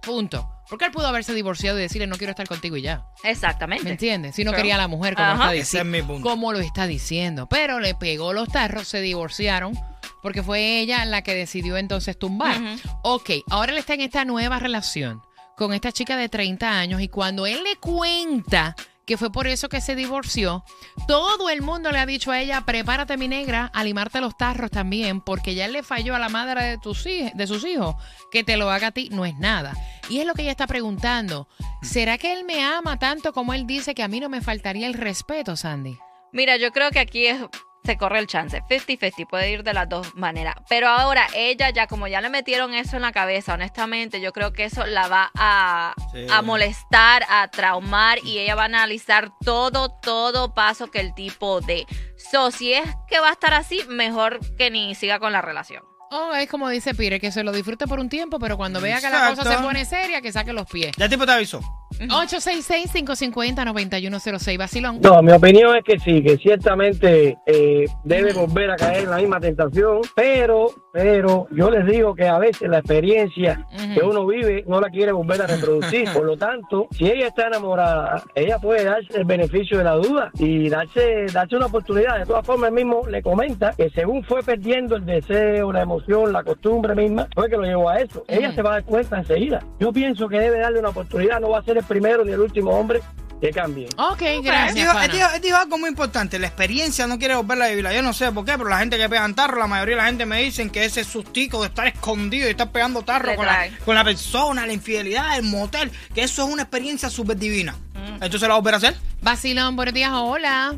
Punto. 0.00 0.55
Porque 0.68 0.86
él 0.86 0.90
pudo 0.92 1.06
haberse 1.06 1.32
divorciado 1.34 1.78
y 1.78 1.82
decirle 1.82 2.06
no 2.06 2.16
quiero 2.16 2.30
estar 2.30 2.48
contigo 2.48 2.76
y 2.76 2.82
ya. 2.82 3.04
Exactamente. 3.22 3.84
¿Me 3.84 3.90
entiendes? 3.92 4.34
Si 4.34 4.44
no 4.44 4.52
quería 4.52 4.74
a 4.74 4.78
la 4.78 4.88
mujer 4.88 5.14
como 5.14 5.32
está 5.32 5.54
Ese 5.54 5.60
diciendo. 5.78 5.96
es 5.96 6.02
mi 6.02 6.06
punto. 6.08 6.28
Como 6.28 6.52
lo 6.52 6.58
está 6.60 6.86
diciendo. 6.86 7.48
Pero 7.48 7.78
le 7.80 7.94
pegó 7.94 8.32
los 8.32 8.48
tarros, 8.48 8.88
se 8.88 9.00
divorciaron. 9.00 9.74
Porque 10.22 10.42
fue 10.42 10.80
ella 10.80 11.04
la 11.04 11.22
que 11.22 11.34
decidió 11.34 11.76
entonces 11.76 12.18
tumbar. 12.18 12.60
Ujú. 12.60 12.88
Ok, 13.02 13.30
ahora 13.48 13.70
él 13.72 13.78
está 13.78 13.94
en 13.94 14.00
esta 14.00 14.24
nueva 14.24 14.58
relación 14.58 15.22
con 15.56 15.72
esta 15.72 15.92
chica 15.92 16.16
de 16.16 16.28
30 16.28 16.68
años. 16.78 17.00
Y 17.00 17.08
cuando 17.08 17.46
él 17.46 17.62
le 17.62 17.76
cuenta 17.76 18.74
que 19.06 19.16
fue 19.16 19.30
por 19.30 19.46
eso 19.46 19.68
que 19.68 19.80
se 19.80 19.94
divorció, 19.94 20.64
todo 21.06 21.48
el 21.48 21.62
mundo 21.62 21.92
le 21.92 22.00
ha 22.00 22.06
dicho 22.06 22.32
a 22.32 22.40
ella, 22.40 22.62
prepárate 22.62 23.16
mi 23.16 23.28
negra, 23.28 23.70
a 23.72 23.84
limarte 23.84 24.20
los 24.20 24.36
tarros 24.36 24.70
también, 24.72 25.20
porque 25.20 25.54
ya 25.54 25.68
le 25.68 25.84
falló 25.84 26.16
a 26.16 26.18
la 26.18 26.28
madre 26.28 26.64
de, 26.64 26.78
tus 26.78 27.06
hij- 27.06 27.32
de 27.32 27.46
sus 27.46 27.64
hijos, 27.64 27.94
que 28.32 28.42
te 28.42 28.56
lo 28.56 28.68
haga 28.68 28.88
a 28.88 28.90
ti 28.90 29.08
no 29.12 29.24
es 29.24 29.36
nada. 29.36 29.74
Y 30.08 30.20
es 30.20 30.26
lo 30.26 30.34
que 30.34 30.42
ella 30.42 30.50
está 30.52 30.66
preguntando, 30.66 31.48
¿será 31.82 32.16
que 32.18 32.32
él 32.32 32.44
me 32.44 32.64
ama 32.64 32.98
tanto 32.98 33.32
como 33.32 33.54
él 33.54 33.66
dice 33.66 33.94
que 33.94 34.02
a 34.02 34.08
mí 34.08 34.20
no 34.20 34.28
me 34.28 34.40
faltaría 34.40 34.86
el 34.86 34.94
respeto, 34.94 35.56
Sandy? 35.56 35.98
Mira, 36.32 36.56
yo 36.56 36.70
creo 36.70 36.90
que 36.90 37.00
aquí 37.00 37.26
es, 37.26 37.40
se 37.84 37.96
corre 37.96 38.18
el 38.20 38.26
chance. 38.26 38.62
50-50, 38.68 39.26
puede 39.28 39.50
ir 39.50 39.62
de 39.64 39.72
las 39.72 39.88
dos 39.88 40.14
maneras. 40.14 40.54
Pero 40.68 40.88
ahora 40.88 41.26
ella 41.34 41.70
ya, 41.70 41.86
como 41.86 42.06
ya 42.08 42.20
le 42.20 42.28
metieron 42.28 42.74
eso 42.74 42.96
en 42.96 43.02
la 43.02 43.12
cabeza, 43.12 43.54
honestamente, 43.54 44.20
yo 44.20 44.32
creo 44.32 44.52
que 44.52 44.64
eso 44.64 44.84
la 44.86 45.08
va 45.08 45.30
a, 45.34 45.94
Sí. 46.12 46.26
a 46.30 46.42
molestar, 46.42 47.24
a 47.28 47.48
traumar 47.48 48.18
y 48.24 48.38
ella 48.38 48.54
va 48.54 48.62
a 48.62 48.66
analizar 48.66 49.30
todo, 49.44 49.88
todo 50.02 50.52
paso 50.54 50.88
que 50.88 51.00
el 51.00 51.14
tipo 51.14 51.60
dé. 51.62 51.86
So, 52.30 52.50
si 52.50 52.72
es 52.72 52.86
que 53.08 53.18
va 53.20 53.30
a 53.30 53.32
estar 53.32 53.54
así, 53.54 53.80
mejor 53.88 54.38
que 54.56 54.70
ni 54.70 54.94
siga 54.94 55.18
con 55.18 55.32
la 55.32 55.42
relación. 55.42 55.82
Oh, 56.10 56.32
es 56.34 56.48
como 56.48 56.68
dice 56.68 56.94
Pire, 56.94 57.18
que 57.18 57.32
se 57.32 57.42
lo 57.42 57.52
disfrute 57.52 57.86
por 57.86 57.98
un 57.98 58.08
tiempo, 58.08 58.38
pero 58.38 58.56
cuando 58.56 58.80
vea 58.80 59.00
que 59.00 59.10
la 59.10 59.30
cosa 59.30 59.56
se 59.56 59.62
pone 59.62 59.84
seria, 59.84 60.20
que 60.20 60.32
saque 60.32 60.52
los 60.52 60.68
pies. 60.68 60.92
Ya 60.96 61.06
el 61.06 61.10
tipo 61.10 61.26
te 61.26 61.32
avisó. 61.32 61.60
866-550-9106, 61.98 64.58
vacilón. 64.58 65.00
No, 65.00 65.22
mi 65.22 65.32
opinión 65.32 65.76
es 65.76 65.84
que 65.84 65.98
sí, 65.98 66.22
que 66.22 66.36
ciertamente 66.36 67.38
eh, 67.46 67.86
debe 68.04 68.32
volver 68.32 68.70
a 68.70 68.76
caer 68.76 69.04
en 69.04 69.10
la 69.10 69.16
misma 69.16 69.40
tentación, 69.40 70.02
pero, 70.14 70.70
pero 70.96 71.46
yo 71.50 71.70
les 71.70 71.84
digo 71.84 72.14
que 72.14 72.26
a 72.26 72.38
veces 72.38 72.70
la 72.70 72.78
experiencia 72.78 73.66
que 73.92 74.00
uno 74.02 74.26
vive 74.26 74.64
no 74.66 74.80
la 74.80 74.88
quiere 74.88 75.12
volver 75.12 75.42
a 75.42 75.46
reproducir. 75.46 76.08
Por 76.10 76.24
lo 76.24 76.38
tanto, 76.38 76.88
si 76.90 77.04
ella 77.04 77.26
está 77.26 77.48
enamorada, 77.48 78.22
ella 78.34 78.58
puede 78.58 78.84
darse 78.84 79.18
el 79.18 79.26
beneficio 79.26 79.76
de 79.76 79.84
la 79.84 79.92
duda 79.92 80.30
y 80.38 80.70
darse, 80.70 81.26
darse 81.30 81.54
una 81.54 81.66
oportunidad. 81.66 82.20
De 82.20 82.24
todas 82.24 82.46
formas, 82.46 82.68
él 82.68 82.76
mismo 82.76 83.02
le 83.10 83.22
comenta 83.22 83.74
que 83.76 83.90
según 83.90 84.24
fue 84.24 84.42
perdiendo 84.42 84.96
el 84.96 85.04
deseo, 85.04 85.70
la 85.70 85.82
emoción, 85.82 86.32
la 86.32 86.42
costumbre 86.42 86.94
misma, 86.94 87.28
fue 87.34 87.50
que 87.50 87.58
lo 87.58 87.64
llevó 87.64 87.90
a 87.90 87.98
eso. 87.98 88.24
Ella 88.26 88.50
se 88.54 88.62
va 88.62 88.70
a 88.70 88.72
dar 88.74 88.84
cuenta 88.84 89.18
enseguida. 89.18 89.62
Yo 89.78 89.92
pienso 89.92 90.30
que 90.30 90.38
debe 90.38 90.60
darle 90.60 90.78
una 90.78 90.88
oportunidad, 90.88 91.40
no 91.40 91.50
va 91.50 91.58
a 91.58 91.62
ser 91.62 91.76
el 91.76 91.84
primero 91.84 92.24
ni 92.24 92.32
el 92.32 92.40
último 92.40 92.70
hombre 92.70 93.02
que 93.40 93.50
cambie. 93.50 93.86
Ok, 93.98 94.22
gracias, 94.42 94.74
dijo, 94.74 94.92
pana. 94.92 95.38
dijo- 95.42 95.56
algo 95.56 95.78
muy 95.78 95.88
importante. 95.90 96.38
La 96.38 96.46
experiencia 96.46 97.06
no 97.06 97.18
quiere 97.18 97.34
volverla 97.36 97.66
a 97.66 97.68
vivir. 97.68 97.86
Yo 97.90 98.02
no 98.02 98.12
sé 98.12 98.32
por 98.32 98.44
qué, 98.44 98.52
pero 98.56 98.68
la 98.68 98.78
gente 98.78 98.96
que 98.96 99.08
pegan 99.08 99.34
tarro, 99.34 99.58
la 99.58 99.66
mayoría 99.66 99.96
de 99.96 100.02
la 100.02 100.06
gente 100.08 100.24
me 100.26 100.42
dicen 100.42 100.70
que 100.70 100.84
ese 100.84 101.04
sustico 101.04 101.60
de 101.60 101.68
estar 101.68 101.86
escondido 101.86 102.46
y 102.46 102.50
estar 102.50 102.72
pegando 102.72 103.02
tarro 103.02 103.36
con 103.36 103.44
la, 103.46 103.68
con 103.84 103.94
la 103.94 104.04
persona, 104.04 104.66
la 104.66 104.72
infidelidad, 104.72 105.36
el 105.36 105.44
motel, 105.44 105.90
que 106.14 106.22
eso 106.22 106.46
es 106.46 106.52
una 106.52 106.62
experiencia 106.62 107.10
súper 107.10 107.36
divina. 107.36 107.76
¿Entonces 108.14 108.42
la 108.42 108.48
va 108.48 108.54
a 108.54 108.58
volver 108.58 108.74
a 108.74 108.76
hacer? 108.78 108.96
Vacilón, 109.22 109.76
buenos 109.76 109.92
días, 109.94 110.10
hola. 110.14 110.74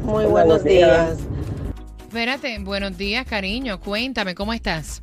Muy 0.00 0.24
buenos 0.24 0.64
días. 0.64 1.18
Espérate, 2.08 2.58
buenos 2.60 2.96
días, 2.96 3.26
cariño. 3.26 3.78
Cuéntame, 3.80 4.34
¿cómo 4.34 4.52
estás? 4.52 5.02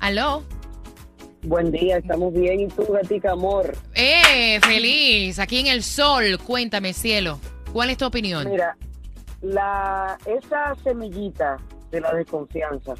¿Aló? 0.00 0.44
Buen 1.44 1.70
día, 1.70 1.98
estamos 1.98 2.32
bien. 2.32 2.60
¿Y 2.60 2.68
tú, 2.68 2.86
gatica 2.90 3.32
amor? 3.32 3.76
¡Eh! 3.94 4.58
¡Feliz! 4.62 5.38
Aquí 5.38 5.58
en 5.58 5.66
el 5.66 5.82
sol. 5.82 6.38
Cuéntame, 6.44 6.94
cielo. 6.94 7.38
¿Cuál 7.70 7.90
es 7.90 7.98
tu 7.98 8.06
opinión? 8.06 8.48
Mira, 8.50 8.74
la, 9.42 10.16
esa 10.24 10.74
semillita 10.82 11.58
de 11.90 12.00
la 12.00 12.14
desconfianza, 12.14 12.94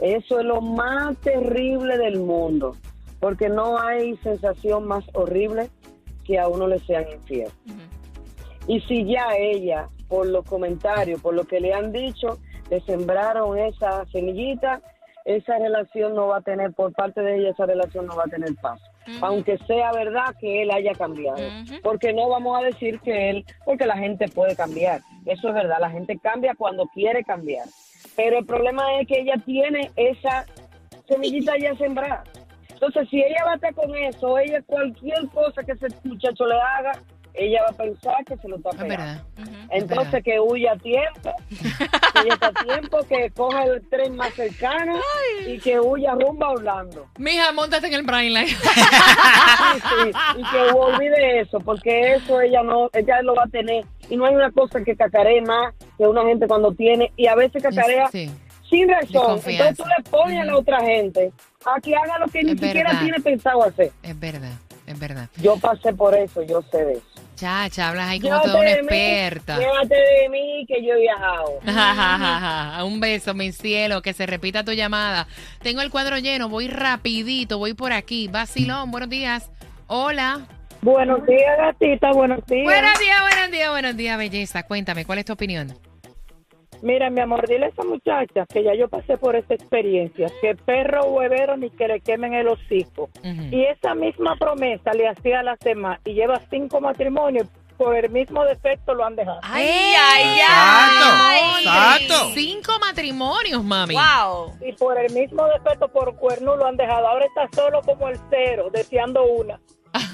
eso 0.00 0.40
es 0.40 0.44
lo 0.44 0.60
más 0.60 1.16
terrible 1.18 1.98
del 1.98 2.18
mundo, 2.18 2.76
porque 3.20 3.48
no 3.48 3.78
hay 3.78 4.16
sensación 4.24 4.88
más 4.88 5.04
horrible 5.12 5.70
que 6.24 6.40
a 6.40 6.48
uno 6.48 6.66
le 6.66 6.80
sean 6.80 7.04
infiel. 7.12 7.50
Y 8.66 8.80
si 8.80 9.04
ya 9.06 9.36
ella, 9.38 9.88
por 10.08 10.26
los 10.26 10.44
comentarios, 10.46 11.20
por 11.20 11.34
lo 11.34 11.44
que 11.44 11.60
le 11.60 11.72
han 11.72 11.92
dicho, 11.92 12.40
le 12.70 12.80
sembraron 12.80 13.56
esa 13.56 14.04
semillita, 14.06 14.80
esa 15.24 15.58
relación 15.58 16.14
no 16.14 16.28
va 16.28 16.38
a 16.38 16.42
tener, 16.42 16.72
por 16.72 16.92
parte 16.92 17.20
de 17.20 17.36
ella, 17.38 17.50
esa 17.50 17.66
relación 17.66 18.06
no 18.06 18.16
va 18.16 18.24
a 18.24 18.30
tener 18.30 18.54
paz. 18.60 18.80
Aunque 19.20 19.58
sea 19.66 19.92
verdad 19.92 20.34
que 20.40 20.62
él 20.62 20.70
haya 20.70 20.92
cambiado. 20.92 21.38
Porque 21.82 22.12
no 22.12 22.28
vamos 22.28 22.58
a 22.58 22.64
decir 22.64 23.00
que 23.00 23.30
él, 23.30 23.44
porque 23.64 23.86
la 23.86 23.96
gente 23.96 24.28
puede 24.28 24.54
cambiar. 24.54 25.00
Eso 25.26 25.48
es 25.48 25.54
verdad, 25.54 25.78
la 25.80 25.90
gente 25.90 26.18
cambia 26.18 26.54
cuando 26.54 26.86
quiere 26.86 27.24
cambiar. 27.24 27.66
Pero 28.16 28.38
el 28.38 28.46
problema 28.46 29.00
es 29.00 29.08
que 29.08 29.20
ella 29.20 29.34
tiene 29.44 29.90
esa 29.96 30.44
semillita 31.08 31.56
ya 31.58 31.74
sembrada. 31.76 32.24
Entonces, 32.70 33.08
si 33.10 33.22
ella 33.22 33.54
estar 33.54 33.74
con 33.74 33.94
eso, 33.94 34.38
ella 34.38 34.60
cualquier 34.62 35.28
cosa 35.28 35.62
que 35.62 35.72
ese 35.72 35.86
muchacho 36.02 36.46
le 36.46 36.56
haga, 36.56 36.92
ella 37.34 37.62
va 37.62 37.70
a 37.70 37.76
pensar 37.76 38.24
que 38.24 38.36
se 38.36 38.48
lo 38.48 38.56
está 38.56 38.70
Es 38.70 38.76
pegando. 38.76 38.96
verdad. 38.96 39.22
Entonces 39.70 40.12
verdad. 40.12 40.22
que 40.24 40.40
huya 40.40 40.72
a 40.74 40.76
tiempo, 40.76 41.32
que 41.48 42.20
huya 42.24 42.38
a 42.40 42.64
tiempo, 42.64 42.98
que 43.08 43.30
coja 43.30 43.64
el 43.64 43.88
tren 43.88 44.16
más 44.16 44.32
cercano 44.34 44.98
y 45.46 45.58
que 45.58 45.80
huya 45.80 46.12
rumbo 46.14 46.44
a 46.44 46.50
Orlando. 46.50 47.06
Mija, 47.18 47.52
montate 47.52 47.86
en 47.86 47.94
el 47.94 48.02
Brain 48.02 48.32
Line. 48.34 48.48
Sí, 49.72 49.78
sí, 49.82 50.18
y 50.40 50.42
que 50.50 50.58
olvide 50.74 51.40
eso, 51.40 51.58
porque 51.60 52.14
eso 52.14 52.40
ella 52.40 52.62
no, 52.62 52.90
ella 52.92 53.22
lo 53.22 53.34
va 53.34 53.44
a 53.44 53.48
tener. 53.48 53.84
Y 54.10 54.16
no 54.16 54.26
hay 54.26 54.34
una 54.34 54.50
cosa 54.50 54.82
que 54.84 54.94
cacaree 54.96 55.40
más 55.42 55.74
que 55.96 56.06
una 56.06 56.22
gente 56.24 56.46
cuando 56.46 56.72
tiene, 56.72 57.12
y 57.16 57.26
a 57.26 57.34
veces 57.34 57.62
cacarea 57.62 58.08
Sí. 58.08 58.30
sin 58.68 58.88
razón. 58.88 59.40
Entonces 59.44 59.76
tú 59.76 59.84
le 59.84 60.10
pones 60.10 60.40
a 60.40 60.44
la 60.44 60.56
otra 60.56 60.80
gente 60.80 61.32
a 61.64 61.80
que 61.80 61.94
haga 61.96 62.18
lo 62.18 62.26
que 62.28 62.42
ni 62.42 62.50
siquiera 62.58 62.98
tiene 63.00 63.18
pensado 63.20 63.62
hacer. 63.64 63.92
Es 64.02 64.18
verdad, 64.18 64.52
es 64.86 64.98
verdad. 64.98 65.28
Yo 65.40 65.56
pasé 65.58 65.92
por 65.94 66.14
eso, 66.14 66.42
yo 66.42 66.60
sé 66.70 66.84
de 66.84 66.92
eso. 66.94 67.02
Chacha, 67.42 67.88
hablas 67.88 68.08
ahí 68.08 68.20
como 68.20 68.40
toda 68.40 68.60
una 68.60 68.70
experta. 68.70 69.58
Llévate 69.58 69.96
de 69.96 70.28
mí 70.28 70.64
que 70.68 70.80
yo 70.80 70.94
he 70.94 71.00
viajado. 71.00 71.58
Un 72.86 73.00
beso, 73.00 73.34
mi 73.34 73.50
cielo, 73.50 74.00
que 74.00 74.12
se 74.12 74.26
repita 74.26 74.62
tu 74.62 74.70
llamada. 74.70 75.26
Tengo 75.60 75.80
el 75.80 75.90
cuadro 75.90 76.18
lleno, 76.18 76.48
voy 76.48 76.68
rapidito, 76.68 77.58
voy 77.58 77.74
por 77.74 77.92
aquí. 77.92 78.28
Vacilón, 78.28 78.92
buenos 78.92 79.10
días. 79.10 79.50
Hola. 79.88 80.46
Buenos 80.82 81.26
días, 81.26 81.58
gatita, 81.58 82.12
buenos 82.12 82.46
días. 82.46 82.64
Buenos 82.64 82.96
días, 83.00 83.20
buenos 83.20 83.50
días, 83.50 83.70
buenos 83.70 83.96
días, 83.96 84.18
belleza. 84.18 84.62
Cuéntame, 84.62 85.04
¿cuál 85.04 85.18
es 85.18 85.24
tu 85.24 85.32
opinión? 85.32 85.76
Mira, 86.82 87.10
mi 87.10 87.20
amor, 87.20 87.46
dile 87.48 87.66
a 87.66 87.68
esa 87.68 87.84
muchacha 87.84 88.44
que 88.52 88.64
ya 88.64 88.74
yo 88.74 88.88
pasé 88.88 89.16
por 89.16 89.36
esa 89.36 89.54
experiencia, 89.54 90.26
que 90.40 90.56
perro 90.56 91.04
huevero 91.06 91.56
ni 91.56 91.70
que 91.70 91.86
le 91.86 92.00
quemen 92.00 92.34
el 92.34 92.48
hocico. 92.48 93.08
Y 93.22 93.64
esa 93.64 93.94
misma 93.94 94.36
promesa 94.36 94.92
le 94.92 95.08
hacía 95.08 95.40
a 95.40 95.42
las 95.44 95.60
demás 95.60 96.00
y 96.04 96.14
lleva 96.14 96.40
cinco 96.50 96.80
matrimonios, 96.80 97.46
por 97.76 97.96
el 97.96 98.10
mismo 98.10 98.44
defecto 98.44 98.94
lo 98.94 99.04
han 99.04 99.16
dejado. 99.16 99.40
Ay, 99.42 99.64
¡Eh! 99.64 99.94
ay, 99.96 100.40
ay. 100.48 101.64
Exacto, 101.64 102.14
exacto. 102.14 102.30
Cinco 102.34 102.72
matrimonios, 102.80 103.64
mami. 103.64 103.94
Wow. 103.94 104.54
Y 104.66 104.72
por 104.72 104.98
el 104.98 105.12
mismo 105.12 105.46
defecto, 105.46 105.88
por 105.88 106.16
cuerno 106.16 106.56
lo 106.56 106.66
han 106.66 106.76
dejado. 106.76 107.06
Ahora 107.06 107.26
está 107.26 107.48
solo 107.54 107.80
como 107.82 108.08
el 108.08 108.18
cero, 108.30 108.68
deseando 108.72 109.24
una. 109.24 109.60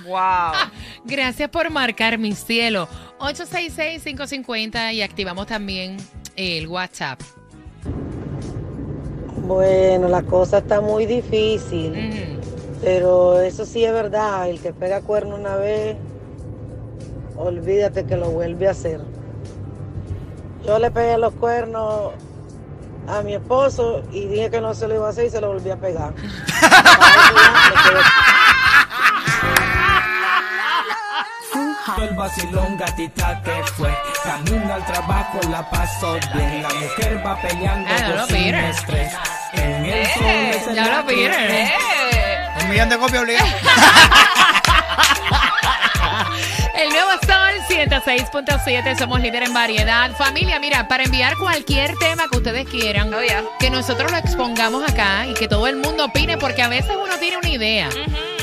Wow. 0.06 0.52
Gracias 1.04 1.48
por 1.50 1.70
marcar 1.70 2.18
mi 2.18 2.32
cielo. 2.32 2.88
866-550 3.18 4.94
y 4.94 5.02
activamos 5.02 5.46
también 5.46 5.96
el 6.38 6.68
WhatsApp. 6.68 7.20
Bueno, 9.46 10.08
la 10.08 10.22
cosa 10.22 10.58
está 10.58 10.80
muy 10.80 11.04
difícil, 11.04 12.38
pero 12.80 13.40
eso 13.40 13.66
sí 13.66 13.84
es 13.84 13.92
verdad, 13.92 14.48
el 14.48 14.60
que 14.60 14.72
pega 14.72 15.00
cuerno 15.00 15.34
una 15.34 15.56
vez, 15.56 15.96
olvídate 17.36 18.04
que 18.04 18.16
lo 18.16 18.30
vuelve 18.30 18.68
a 18.68 18.70
hacer. 18.70 19.00
Yo 20.64 20.78
le 20.78 20.92
pegué 20.92 21.18
los 21.18 21.34
cuernos 21.34 22.12
a 23.08 23.22
mi 23.22 23.34
esposo 23.34 24.04
y 24.12 24.26
dije 24.26 24.50
que 24.50 24.60
no 24.60 24.74
se 24.74 24.86
lo 24.86 24.94
iba 24.94 25.08
a 25.08 25.10
hacer 25.10 25.26
y 25.26 25.30
se 25.30 25.40
lo 25.40 25.48
volví 25.48 25.70
a 25.70 25.76
pegar. 25.76 26.14
El 32.02 32.14
vacilón 32.14 32.76
gatita 32.76 33.40
que 33.42 33.62
fue 33.74 33.90
Camino 34.24 34.72
al 34.74 34.84
trabajo 34.86 35.40
la 35.50 35.68
paso 35.70 36.18
bien 36.34 36.62
La 36.62 36.68
mujer 36.68 37.26
va 37.26 37.40
peleando 37.40 37.88
Ah, 37.90 37.98
no 38.02 38.08
lo 38.08 38.16
por 38.26 38.26
sin 38.28 38.36
Peter. 38.44 38.64
estrés 38.64 39.12
En 39.54 39.84
el 39.86 40.06
sol 40.06 40.22
Eh, 40.24 40.50
es 40.56 40.66
el 40.68 40.74
ya 40.74 40.84
lo. 41.02 41.50
Eh. 41.50 41.72
Un 42.62 42.68
millón 42.70 42.88
de 42.88 42.98
copias 42.98 43.22
obligadas. 43.22 43.54
El 46.74 46.90
nuevo 46.90 47.10
Sol 47.26 47.54
106.7, 47.68 48.96
somos 48.98 49.20
líder 49.20 49.42
en 49.44 49.52
variedad. 49.52 50.12
Familia, 50.12 50.58
mira, 50.60 50.86
para 50.86 51.02
enviar 51.04 51.36
cualquier 51.36 51.96
tema 51.96 52.28
que 52.30 52.36
ustedes 52.36 52.68
quieran, 52.68 53.12
Oh, 53.12 53.20
yeah. 53.20 53.42
que 53.58 53.70
nosotros 53.70 54.10
lo 54.12 54.16
expongamos 54.18 54.88
acá 54.88 55.26
y 55.26 55.34
que 55.34 55.48
todo 55.48 55.66
el 55.66 55.76
mundo 55.76 56.04
opine, 56.04 56.36
porque 56.38 56.62
a 56.62 56.68
veces 56.68 56.92
uno 57.02 57.16
tiene 57.18 57.36
una 57.38 57.48
idea. 57.48 57.88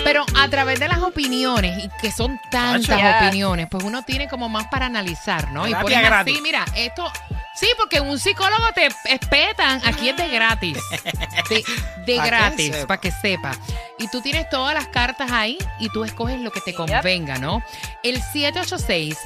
Pero 0.05 0.23
a 0.37 0.47
través 0.47 0.79
de 0.79 0.87
las 0.87 0.99
opiniones, 0.99 1.83
y 1.83 1.89
que 1.99 2.11
son 2.11 2.39
tantas 2.51 3.01
opiniones, 3.23 3.67
pues 3.69 3.83
uno 3.83 4.03
tiene 4.03 4.29
como 4.29 4.47
más 4.47 4.67
para 4.67 4.85
analizar, 4.85 5.51
¿no? 5.51 5.65
Y 5.67 5.71
Terapia 5.71 5.81
pones 5.83 6.09
gratis. 6.09 6.33
así, 6.33 6.41
mira, 6.41 6.63
esto... 6.75 7.11
Sí, 7.55 7.67
porque 7.77 8.01
un 8.01 8.19
psicólogo 8.19 8.65
te 8.75 8.87
espetan, 9.05 9.81
aquí 9.85 10.09
es 10.09 10.17
de 10.17 10.27
gratis. 10.27 10.77
De, 11.49 11.63
de 12.05 12.17
Pa' 12.17 12.23
que 12.23 12.29
gratis, 12.29 12.71
sepa. 12.75 12.87
para 12.87 13.01
que 13.01 13.11
sepa. 13.11 13.51
Y 13.97 14.07
tú 14.09 14.19
tienes 14.21 14.49
todas 14.49 14.73
las 14.73 14.87
cartas 14.87 15.31
ahí 15.31 15.57
y 15.79 15.89
tú 15.89 16.03
escoges 16.03 16.39
lo 16.41 16.51
que 16.51 16.59
te 16.61 16.73
convenga, 16.73 17.37
¿no? 17.37 17.63
El 18.03 18.21
786 18.21 19.17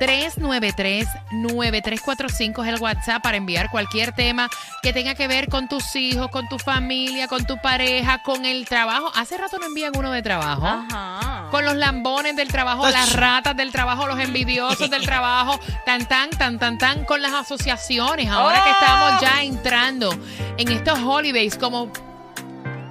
393-9345 0.00 2.66
es 2.66 2.74
el 2.74 2.80
WhatsApp 2.80 3.22
para 3.22 3.36
enviar 3.36 3.70
cualquier 3.70 4.12
tema 4.12 4.48
que 4.82 4.92
tenga 4.92 5.14
que 5.14 5.28
ver 5.28 5.48
con 5.48 5.68
tus 5.68 5.94
hijos, 5.96 6.28
con 6.30 6.48
tu 6.48 6.58
familia, 6.58 7.28
con 7.28 7.44
tu 7.46 7.58
pareja, 7.60 8.22
con 8.22 8.44
el 8.44 8.66
trabajo. 8.66 9.10
Hace 9.14 9.36
rato 9.36 9.58
no 9.58 9.66
envían 9.66 9.92
uno 9.96 10.10
de 10.12 10.22
trabajo. 10.22 10.66
Ajá. 10.66 11.48
Con 11.50 11.64
los 11.64 11.76
lambones 11.76 12.36
del 12.36 12.48
trabajo, 12.48 12.88
las 12.90 13.12
ratas 13.14 13.56
del 13.56 13.72
trabajo, 13.72 14.06
los 14.06 14.18
envidiosos 14.18 14.90
del 14.90 15.04
trabajo, 15.06 15.58
tan 15.84 16.06
tan, 16.06 16.30
tan 16.30 16.58
tan 16.58 16.78
tan, 16.78 17.04
con 17.04 17.22
las 17.22 17.32
asociaciones. 17.32 18.28
Ahora 18.28 18.62
que 18.64 18.70
Oh. 18.70 18.74
estamos 18.80 19.20
ya 19.20 19.42
entrando 19.42 20.10
en 20.58 20.72
estos 20.72 20.98
holidays, 20.98 21.56
como 21.56 21.90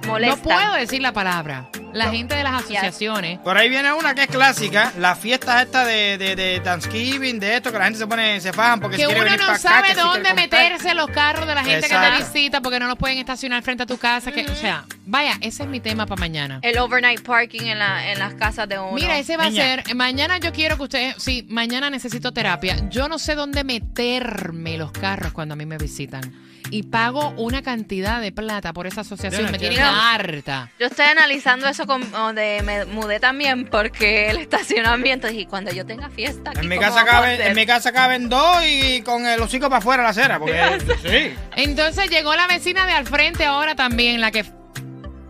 Molesta. 0.06 0.36
no 0.36 0.42
puedo 0.42 0.72
decir 0.74 1.02
la 1.02 1.12
palabra, 1.12 1.66
la 1.96 2.10
gente 2.10 2.34
de 2.34 2.42
las 2.42 2.54
asociaciones. 2.62 3.38
Por 3.40 3.56
ahí 3.56 3.68
viene 3.68 3.92
una 3.92 4.14
que 4.14 4.22
es 4.22 4.26
clásica, 4.28 4.92
las 4.98 5.18
fiestas 5.18 5.62
estas 5.62 5.86
de, 5.86 6.18
de, 6.18 6.36
de 6.36 6.60
Thanksgiving, 6.60 7.40
de 7.40 7.56
esto, 7.56 7.72
que 7.72 7.78
la 7.78 7.84
gente 7.84 7.98
se 7.98 8.06
pone, 8.06 8.40
se 8.40 8.52
fajan 8.52 8.80
porque 8.80 8.96
Que 8.96 9.02
se 9.04 9.08
uno 9.08 9.24
venir 9.24 9.38
no 9.38 9.46
acá, 9.46 9.58
sabe 9.58 9.94
dónde 9.94 10.34
meterse 10.34 10.94
los 10.94 11.08
carros 11.08 11.46
de 11.46 11.54
la 11.54 11.64
gente 11.64 11.88
que 11.88 11.96
te 11.96 12.10
visita 12.18 12.60
porque 12.60 12.78
no 12.78 12.86
los 12.86 12.96
pueden 12.96 13.18
estacionar 13.18 13.62
frente 13.62 13.84
a 13.84 13.86
tu 13.86 13.96
casa. 13.98 14.32
Que, 14.32 14.44
o 14.46 14.54
sea, 14.54 14.84
vaya, 15.06 15.32
ese 15.40 15.62
es 15.62 15.68
mi 15.68 15.80
tema 15.80 16.06
para 16.06 16.20
mañana. 16.20 16.58
El 16.62 16.78
overnight 16.78 17.22
parking 17.22 17.62
en, 17.62 17.78
la, 17.78 18.10
en 18.12 18.18
las 18.18 18.34
casas 18.34 18.68
de 18.68 18.78
uno. 18.78 18.92
Mira, 18.92 19.18
ese 19.18 19.36
va 19.36 19.48
Niña. 19.48 19.62
a 19.62 19.66
ser. 19.84 19.94
Mañana 19.94 20.38
yo 20.38 20.52
quiero 20.52 20.76
que 20.76 20.82
ustedes. 20.84 21.16
Sí, 21.18 21.46
mañana 21.48 21.90
necesito 21.90 22.32
terapia. 22.32 22.88
Yo 22.90 23.08
no 23.08 23.18
sé 23.18 23.34
dónde 23.34 23.64
meterme 23.64 24.76
los 24.78 24.92
carros 24.92 25.32
cuando 25.32 25.54
a 25.54 25.56
mí 25.56 25.66
me 25.66 25.78
visitan. 25.78 26.32
Y 26.70 26.82
pago 26.84 27.30
una 27.36 27.62
cantidad 27.62 28.20
de 28.20 28.32
plata 28.32 28.72
por 28.72 28.86
esa 28.86 29.02
asociación. 29.02 29.46
No 29.46 29.52
me 29.52 29.58
Mira. 29.58 30.12
harta. 30.14 30.70
Yo 30.80 30.86
estoy 30.86 31.06
analizando 31.06 31.68
eso 31.68 31.85
con, 31.86 32.10
donde 32.10 32.62
me 32.64 32.84
mudé 32.86 33.20
también 33.20 33.66
porque 33.66 34.30
el 34.30 34.38
estacionamiento 34.38 35.28
y 35.30 35.46
cuando 35.46 35.72
yo 35.72 35.86
tenga 35.86 36.10
fiesta 36.10 36.50
aquí, 36.50 36.60
En 36.60 36.68
mi, 36.68 36.76
¿cómo 36.76 36.88
casa 36.88 37.04
caben, 37.04 37.40
en 37.40 37.54
mi 37.54 37.66
casa 37.66 37.92
caben 37.92 38.28
dos 38.28 38.62
y 38.66 39.02
con 39.02 39.26
el 39.26 39.40
hocico 39.40 39.68
para 39.68 39.78
afuera 39.78 40.02
la 40.02 40.10
acera, 40.10 40.38
porque 40.38 40.60
sí. 41.02 41.34
Entonces 41.56 42.10
llegó 42.10 42.34
la 42.36 42.46
vecina 42.46 42.86
de 42.86 42.92
al 42.92 43.06
frente 43.06 43.44
ahora 43.44 43.74
también, 43.74 44.20
la 44.20 44.30
que. 44.30 44.44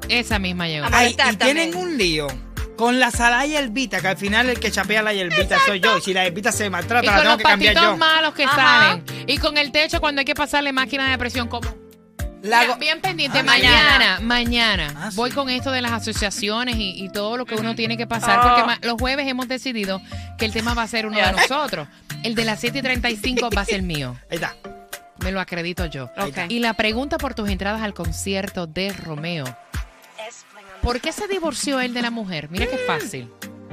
Esa 0.09 0.38
misma 0.38 0.69
llegó. 0.69 0.87
Ay, 0.92 1.16
y 1.33 1.37
tienen 1.37 1.75
un 1.75 1.99
lío 1.99 2.29
con 2.77 3.01
la 3.01 3.11
salada 3.11 3.45
y 3.47 3.51
hierbita, 3.51 4.01
que 4.01 4.09
al 4.09 4.16
final 4.16 4.49
el 4.51 4.61
que 4.61 4.71
chapea 4.71 5.03
la 5.03 5.12
hierbita 5.12 5.59
soy 5.66 5.81
yo. 5.81 5.99
Y 5.99 6.01
si 6.03 6.12
la 6.14 6.25
hierbita 6.25 6.53
se 6.53 6.69
maltrata, 6.71 7.03
Y 7.05 7.07
la 7.07 7.12
con 7.12 7.23
tengo 7.23 7.33
los 7.33 7.38
que 7.38 7.42
cambiar 7.45 7.75
patitos 7.75 7.92
yo. 7.95 7.97
malos 7.99 8.35
que 8.35 8.45
Ajá. 8.45 8.55
salen. 8.57 9.05
Y 9.27 9.38
con 9.38 9.57
el 9.59 9.73
techo 9.73 10.01
cuando 10.01 10.21
hay 10.21 10.25
que 10.25 10.35
pasarle 10.35 10.73
máquina 10.73 11.11
de 11.11 11.19
presión 11.19 11.49
como. 11.49 11.75
Bien 12.79 13.01
pendiente, 13.01 13.40
Ah, 13.40 13.42
mañana, 13.42 14.20
mañana, 14.20 14.94
Ah, 14.96 15.11
sí. 15.11 15.16
voy 15.16 15.31
con 15.31 15.49
esto 15.51 15.70
de 15.72 15.81
las 15.83 15.92
asociaciones 15.92 16.77
y, 16.77 17.03
y 17.05 17.09
todo 17.11 17.37
lo 17.37 17.44
que 17.44 17.57
uno 17.57 17.75
tiene 17.75 17.96
que 17.96 18.07
pasar, 18.07 18.38
Ah. 18.38 18.42
porque 18.42 18.62
ma- 18.64 18.79
los 18.83 19.01
jueves 19.01 19.27
hemos 19.27 19.49
decidido 19.49 20.01
que 20.38 20.44
el 20.44 20.53
tema 20.53 20.75
va 20.75 20.83
a 20.83 20.87
ser 20.87 21.07
uno 21.07 21.18
de 21.18 21.33
nosotros. 21.33 21.88
El 22.22 22.35
de 22.35 22.44
las 22.44 22.61
7 22.61 22.79
y 22.79 22.83
35 22.83 23.51
va 23.57 23.62
a 23.62 23.64
ser 23.64 23.83
mío, 23.83 24.16
Ahí 24.31 24.37
está. 24.37 24.55
me 25.20 25.33
lo 25.33 25.40
acredito 25.40 25.87
yo. 25.87 26.05
Ok. 26.18 26.38
Y 26.49 26.61
la 26.61 26.75
pregunta 26.75 27.18
por 27.18 27.35
tus 27.35 27.49
entradas 27.49 27.83
al 27.83 27.94
concierto 27.94 28.66
de 28.68 28.92
Romeo. 28.92 29.44
¿Por 30.83 31.01
qué 31.01 31.11
se 31.12 31.27
divorció 31.27 31.81
él 31.81 31.94
de 31.94 32.03
la 32.03 32.11
mujer? 32.11 32.49
Mira 32.51 32.66
qué 32.66 32.77
fácil. 32.79 33.29